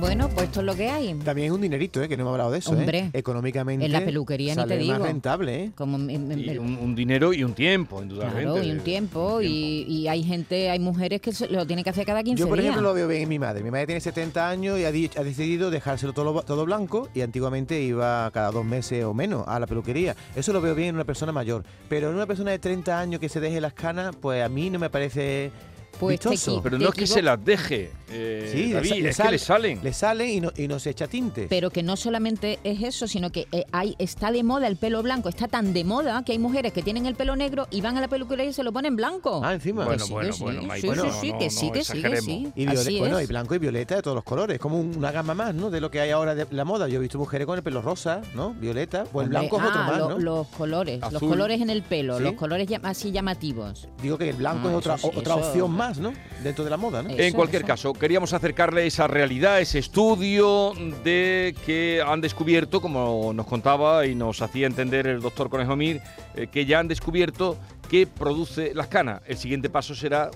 Bueno, 0.03 0.27
pues 0.29 0.47
esto 0.47 0.59
es 0.59 0.65
lo 0.65 0.75
que 0.75 0.89
hay. 0.89 1.13
También 1.15 1.47
es 1.47 1.53
un 1.53 1.61
dinerito, 1.61 2.03
¿eh? 2.03 2.09
que 2.09 2.17
no 2.17 2.23
hemos 2.23 2.33
hablado 2.33 2.51
de 2.51 2.59
eso. 2.59 2.73
¿eh? 2.73 2.77
Hombre, 2.77 3.09
Económicamente. 3.13 3.85
en 3.85 3.91
la 3.93 4.03
peluquería 4.03 4.51
ni 4.53 4.55
sale 4.55 4.75
te 4.75 4.81
digo. 4.81 4.93
más 4.99 5.01
rentable, 5.01 5.63
¿eh? 5.63 5.71
Como 5.75 5.97
me- 5.97 6.19
me- 6.19 6.33
Y 6.33 6.45
me- 6.45 6.59
un, 6.59 6.77
un 6.77 6.93
dinero 6.93 7.31
y 7.33 7.41
un 7.45 7.53
tiempo, 7.53 8.01
indudablemente. 8.03 8.43
claro, 8.51 8.67
y 8.67 8.71
un 8.71 8.79
tiempo, 8.81 9.41
y, 9.41 9.85
y 9.87 10.07
hay 10.09 10.21
gente, 10.23 10.69
hay 10.69 10.79
mujeres 10.79 11.21
que 11.21 11.31
lo 11.49 11.65
tienen 11.65 11.83
que 11.85 11.89
hacer 11.89 12.05
cada 12.05 12.21
15 12.21 12.41
Yo, 12.41 12.49
por 12.49 12.57
días. 12.57 12.71
ejemplo, 12.71 12.89
lo 12.89 12.93
veo 12.93 13.07
bien 13.07 13.21
en 13.23 13.29
mi 13.29 13.39
madre. 13.39 13.63
Mi 13.63 13.71
madre 13.71 13.85
tiene 13.85 14.01
70 14.01 14.49
años 14.49 14.77
y 14.77 14.83
ha, 14.83 14.91
di- 14.91 15.09
ha 15.17 15.23
decidido 15.23 15.71
dejárselo 15.71 16.11
todo, 16.11 16.41
todo 16.43 16.65
blanco 16.65 17.07
y 17.13 17.21
antiguamente 17.21 17.81
iba 17.81 18.29
cada 18.33 18.51
dos 18.51 18.65
meses 18.65 19.05
o 19.05 19.13
menos 19.13 19.45
a 19.47 19.57
la 19.57 19.67
peluquería. 19.67 20.17
Eso 20.35 20.51
lo 20.51 20.59
veo 20.59 20.75
bien 20.75 20.89
en 20.89 20.95
una 20.95 21.05
persona 21.05 21.31
mayor. 21.31 21.63
Pero 21.87 22.09
en 22.09 22.15
una 22.15 22.25
persona 22.25 22.51
de 22.51 22.59
30 22.59 22.99
años 22.99 23.21
que 23.21 23.29
se 23.29 23.39
deje 23.39 23.61
las 23.61 23.73
canas, 23.73 24.13
pues 24.19 24.43
a 24.43 24.49
mí 24.49 24.69
no 24.69 24.79
me 24.79 24.89
parece 24.89 25.49
Pues 25.99 26.19
vistoso. 26.19 26.61
Pero 26.63 26.77
te 26.77 26.83
no 26.83 26.89
es 26.89 26.95
que 26.95 27.07
se 27.07 27.21
las 27.21 27.43
deje, 27.43 27.91
eh, 28.11 28.49
Sí, 28.51 28.67
le 28.67 28.73
David, 28.73 29.03
le 29.03 29.09
es 29.09 29.15
sale- 29.15 29.27
que 29.27 29.31
le 29.33 29.39
salen. 29.39 29.79
Le 29.83 29.93
salen 29.93 30.29
y 30.29 30.41
no, 30.41 30.51
y 30.57 30.67
no 30.67 30.79
se 30.79 30.89
echa 30.89 31.07
tinte. 31.07 31.47
Pero 31.49 31.69
que 31.69 31.83
no 31.83 31.95
solamente 31.95 32.59
es 32.63 32.81
eso, 32.81 33.07
sino 33.07 33.31
que 33.31 33.47
eh, 33.51 33.65
hay, 33.71 33.95
está 33.99 34.31
de 34.31 34.43
moda 34.43 34.67
el 34.67 34.75
pelo 34.75 35.01
blanco, 35.03 35.29
está 35.29 35.47
tan 35.47 35.71
de 35.73 35.83
moda 35.83 36.23
que 36.25 36.31
hay 36.33 36.39
mujeres 36.39 36.73
que 36.73 36.81
tienen 36.81 37.05
el 37.05 37.15
pelo 37.15 37.35
negro 37.35 37.67
y 37.71 37.81
van 37.81 37.97
a 37.97 38.01
la 38.01 38.07
peluquería 38.07 38.45
y 38.45 38.53
se 38.53 38.63
lo 38.63 38.71
ponen 38.73 38.95
blanco. 38.95 39.41
Ah, 39.43 39.53
encima. 39.53 39.83
Que 39.83 39.87
Bueno, 39.89 40.05
sí, 40.05 40.11
bueno, 40.13 40.33
sí, 40.33 40.43
bueno, 40.43 40.61
sí, 40.61 40.67
sí, 40.81 40.87
no, 40.87 40.93
sí, 41.21 41.31
no, 41.31 41.37
que 41.39 41.49
sí, 41.49 41.71
que 41.71 41.83
sí. 42.21 42.51
Y 42.55 42.67
Así 42.67 42.99
bueno, 42.99 43.19
es. 43.19 43.25
y 43.25 43.27
blanco 43.27 43.55
y 43.55 43.59
violeta 43.59 43.95
de 43.95 44.01
todos 44.01 44.15
los 44.15 44.23
colores, 44.23 44.59
como 44.59 44.79
una 44.79 45.11
gama 45.11 45.33
más, 45.33 45.53
¿no? 45.55 45.69
De 45.69 45.79
lo 45.79 45.89
que 45.91 45.99
hay 46.01 46.09
ahora 46.11 46.35
de 46.35 46.47
la 46.51 46.65
moda. 46.65 46.87
Yo 46.87 46.97
he 46.97 47.01
visto 47.01 47.17
mujeres 47.17 47.45
con 47.47 47.57
el 47.57 47.63
pelo 47.63 47.81
rosa, 47.81 48.21
¿no? 48.35 48.53
Violeta, 48.53 49.03
pues 49.05 49.27
el 49.27 49.35
Hombre, 49.35 49.47
blanco 49.49 49.57
es 49.57 49.63
otro 49.69 49.79
ah, 49.81 49.87
más, 49.87 49.97
lo- 49.99 50.09
¿no? 50.09 50.19
Los 50.19 50.47
colores, 50.47 50.99
los 51.11 51.21
colores 51.21 51.61
en 51.61 51.69
el 51.69 51.81
pelo, 51.83 52.17
Sí. 52.17 52.23
los 52.23 52.33
colores 52.33 52.67
así 52.83 53.11
llamativos. 53.11 53.87
Digo 54.01 54.17
que 54.17 54.29
el 54.29 54.35
blanco 54.35 54.67
Ah, 54.67 54.71
es 54.71 54.77
otra, 54.77 54.97
sí, 54.97 55.09
otra 55.15 55.35
opción 55.35 55.71
más, 55.71 55.82
¿no? 55.99 56.13
Dentro 56.41 56.63
de 56.63 56.69
la 56.69 56.77
moda, 56.77 57.03
¿no? 57.03 57.09
En 57.09 57.33
cualquier 57.33 57.63
caso, 57.63 57.93
queríamos 57.93 58.33
acercarle 58.33 58.85
esa 58.85 59.07
realidad, 59.07 59.59
ese 59.59 59.79
estudio 59.79 60.73
de 61.03 61.55
que 61.65 62.01
han 62.05 62.21
descubierto, 62.21 62.81
como 62.81 63.33
nos 63.33 63.45
contaba 63.45 64.05
y 64.05 64.15
nos 64.15 64.41
hacía 64.41 64.67
entender 64.67 65.07
el 65.07 65.21
doctor 65.21 65.49
Conejo 65.49 65.75
Mir, 65.75 66.01
eh, 66.35 66.47
que 66.47 66.65
ya 66.65 66.79
han 66.79 66.87
descubierto 66.87 67.57
que 67.89 68.07
produce 68.07 68.73
las 68.73 68.87
canas. 68.87 69.21
El 69.25 69.37
siguiente 69.37 69.69
paso 69.69 69.93
será 69.93 70.31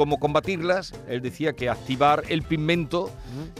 cómo 0.00 0.18
combatirlas, 0.18 0.94
él 1.08 1.20
decía 1.20 1.52
que 1.52 1.68
activar 1.68 2.22
el 2.30 2.42
pigmento, 2.42 3.10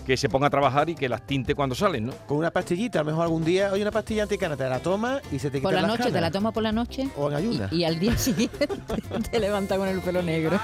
que 0.07 0.17
se 0.17 0.31
ponga 0.31 0.47
a 0.47 0.51
trabajar 0.51 0.89
y 0.89 0.95
que 0.95 1.07
las 1.07 1.27
tinte 1.27 1.55
cuando 1.55 1.75
salen, 1.75 2.07
¿no? 2.07 2.13
Con 2.27 2.39
una 2.39 2.51
pastillita, 2.51 3.01
a 3.01 3.03
lo 3.03 3.11
mejor 3.11 3.25
algún 3.25 3.45
día, 3.45 3.71
oye, 3.71 3.83
una 3.83 3.91
pastilla 3.91 4.23
anticana, 4.23 4.57
te 4.57 4.67
la 4.67 4.79
tomas 4.79 5.21
y 5.31 5.39
se 5.39 5.51
te 5.51 5.59
quita 5.59 5.69
Por 5.69 5.75
la 5.75 5.83
las 5.83 5.99
noche, 5.99 6.11
te 6.11 6.19
la 6.19 6.31
tomas 6.31 6.55
por 6.55 6.63
la 6.63 6.73
noche. 6.73 7.11
O 7.15 7.29
en 7.29 7.37
ayunas. 7.37 7.71
Y, 7.75 7.81
y 7.81 7.85
al 7.85 8.01
día 8.01 8.17
siguiente 8.17 8.67
te 9.31 9.39
levantas 9.39 9.77
con 9.77 9.87
el 9.87 10.01
pelo 10.01 10.23
negro. 10.23 10.59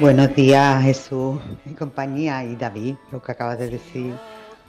Buenos 0.00 0.34
días, 0.34 0.82
Jesús, 0.82 1.38
mi 1.66 1.74
compañía 1.74 2.42
y 2.42 2.56
David, 2.56 2.94
lo 3.12 3.20
que 3.20 3.32
acabas 3.32 3.58
de 3.58 3.68
decir, 3.68 4.14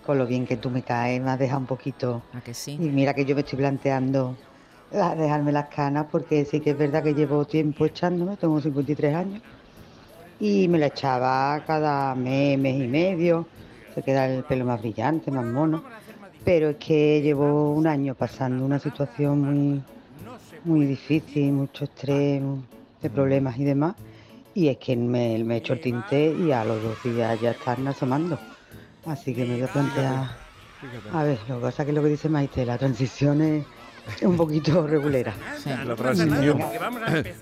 con 0.06 0.18
lo 0.18 0.28
bien 0.28 0.46
que 0.46 0.58
tú 0.58 0.70
me 0.70 0.82
caes, 0.82 1.22
me 1.22 1.32
has 1.32 1.40
dejado 1.40 1.62
un 1.62 1.68
poquito. 1.68 2.22
¿A 2.34 2.42
que 2.42 2.54
sí? 2.54 2.74
Y 2.74 2.90
mira 2.90 3.14
que 3.14 3.24
yo 3.24 3.34
me 3.34 3.42
estoy 3.42 3.60
planteando 3.60 4.36
la- 4.92 5.16
dejarme 5.16 5.52
las 5.52 5.68
canas, 5.68 6.08
porque 6.12 6.46
sí 6.46 6.60
que 6.62 6.72
es 6.72 6.78
verdad 6.78 7.04
que 7.04 7.14
llevo 7.14 7.46
tiempo 7.46 7.86
echándome, 7.86 8.38
tengo 8.38 8.60
53 8.62 9.16
años, 9.16 9.42
y 10.40 10.68
me 10.68 10.80
la 10.80 10.88
echaba 10.88 11.64
cada 11.66 12.16
mes, 12.16 12.58
mes 12.58 12.76
y 12.80 12.88
medio, 12.88 13.48
se 13.94 14.02
queda 14.04 14.26
el 14.26 14.44
pelo 14.44 14.66
más 14.66 14.82
brillante, 14.82 15.32
más 15.32 15.46
mono, 15.46 15.84
pero 16.44 16.70
es 16.70 16.78
que 16.78 17.22
llevo 17.22 17.74
un 17.74 17.86
año 17.88 18.16
pasando 18.16 18.66
una 18.66 18.80
situación 18.80 19.40
muy, 19.42 19.84
muy 20.64 20.86
difícil, 20.86 21.54
mucho 21.54 21.84
estrés, 21.86 22.42
de 23.02 23.10
problemas 23.10 23.58
y 23.58 23.64
demás. 23.66 23.96
Y 24.54 24.68
es 24.68 24.78
que 24.78 24.96
me, 24.98 25.44
me 25.44 25.58
echo 25.58 25.74
el 25.74 25.80
tinte 25.80 26.34
y 26.34 26.52
a 26.52 26.64
los 26.66 26.82
dos 26.82 27.02
días 27.04 27.40
ya 27.40 27.52
están 27.52 27.88
asomando. 27.88 28.40
Así 29.06 29.34
que 29.34 29.46
me 29.46 29.54
voy 29.56 29.64
a 29.64 29.68
plantear. 29.72 30.30
A 31.12 31.24
ver, 31.24 31.40
lo 31.48 31.56
que 31.56 31.62
pasa 31.62 31.84
es 31.84 31.88
que 31.88 31.94
lo 31.94 32.04
que 32.04 32.10
dice 32.10 32.30
Maite, 32.30 32.66
la 32.66 32.78
transición 32.78 33.42
es 33.42 33.66
un 34.22 34.38
poquito 34.38 34.86
regulera. 34.88 35.34
La 35.86 35.96
transición. 35.96 36.60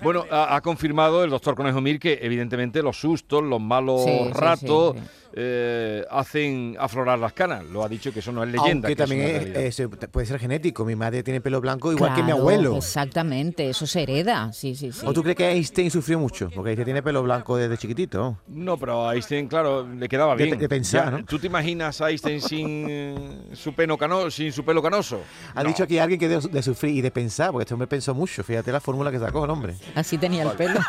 Bueno, 0.03 0.25
ha, 0.31 0.55
ha 0.55 0.61
confirmado 0.61 1.23
el 1.23 1.29
doctor 1.29 1.55
Conejo 1.55 1.81
Mir 1.81 1.99
que 1.99 2.19
evidentemente 2.21 2.81
los 2.81 2.99
sustos, 2.99 3.43
los 3.43 3.59
malos 3.61 4.03
Sí, 4.03 4.29
ratos 4.31 4.95
sí, 4.95 5.01
sí. 5.03 5.07
eh, 5.33 6.05
hacen 6.09 6.75
aflorar 6.79 7.19
las 7.19 7.33
canas. 7.33 7.63
Lo 7.65 7.83
ha 7.83 7.89
dicho 7.89 8.11
que 8.13 8.19
eso 8.19 8.31
no 8.31 8.43
es 8.43 8.49
leyenda. 8.49 8.87
Aunque 8.87 8.89
que 8.89 8.95
también 8.95 9.53
es- 9.55 9.81
puede 10.11 10.25
ser 10.25 10.39
genético. 10.39 10.85
Mi 10.85 10.95
madre 10.95 11.23
tiene 11.23 11.41
pelo 11.41 11.59
blanco 11.61 11.91
igual 11.91 12.13
que 12.15 12.23
mi 12.23 12.31
abuelo. 12.31 12.77
Exactamente, 12.77 13.69
eso 13.69 13.85
se 13.85 14.03
hereda. 14.03 14.51
Sí, 14.53 14.75
sí, 14.75 14.91
sí. 14.91 15.05
¿O 15.05 15.13
tú 15.13 15.21
crees 15.21 15.37
que 15.37 15.49
Einstein 15.49 15.91
sufrió 15.91 16.19
mucho? 16.19 16.49
Porque 16.53 16.71
Einstein 16.71 16.85
tiene 16.85 17.03
pelo 17.03 17.21
blanco 17.23 17.57
desde 17.57 17.77
chiquitito. 17.77 18.37
No, 18.47 18.77
pero 18.77 19.07
a 19.07 19.13
Einstein, 19.15 19.47
claro, 19.47 19.87
le 19.87 20.07
quedaba 20.07 20.35
De- 20.35 20.45
bien. 20.45 20.57
de 20.57 20.69
pensar, 20.69 21.05
Ya, 21.05 21.11
¿no? 21.19 21.25
¿Tú 21.25 21.39
te 21.39 21.47
imaginas 21.47 21.99
a 22.01 22.09
Einstein 22.09 22.41
sin, 22.41 22.85
eh, 22.89 23.15
su, 23.53 23.73
pelo 23.73 23.97
cano, 23.97 24.29
sin 24.31 24.51
su 24.51 24.63
pelo 24.63 24.81
canoso? 24.81 25.21
Ha 25.55 25.63
No. 25.63 25.69
dicho 25.69 25.83
aquí 25.83 25.97
alguien 25.99 26.19
que 26.19 26.27
de, 26.27 26.39
de 26.51 26.61
sufrir 26.63 26.95
y 26.95 27.01
de 27.01 27.11
pensar, 27.11 27.51
porque 27.51 27.63
este 27.63 27.73
hombre 27.73 27.87
pensó 27.87 28.13
mucho. 28.13 28.43
Fíjate 28.43 28.71
la 28.71 28.79
fórmula 28.79 29.11
que 29.11 29.19
sacó 29.19 29.45
el 29.45 29.51
hombre. 29.51 29.75
Así 29.95 30.17
tenía 30.17 30.43
el 30.43 30.51
pelo. 30.51 30.79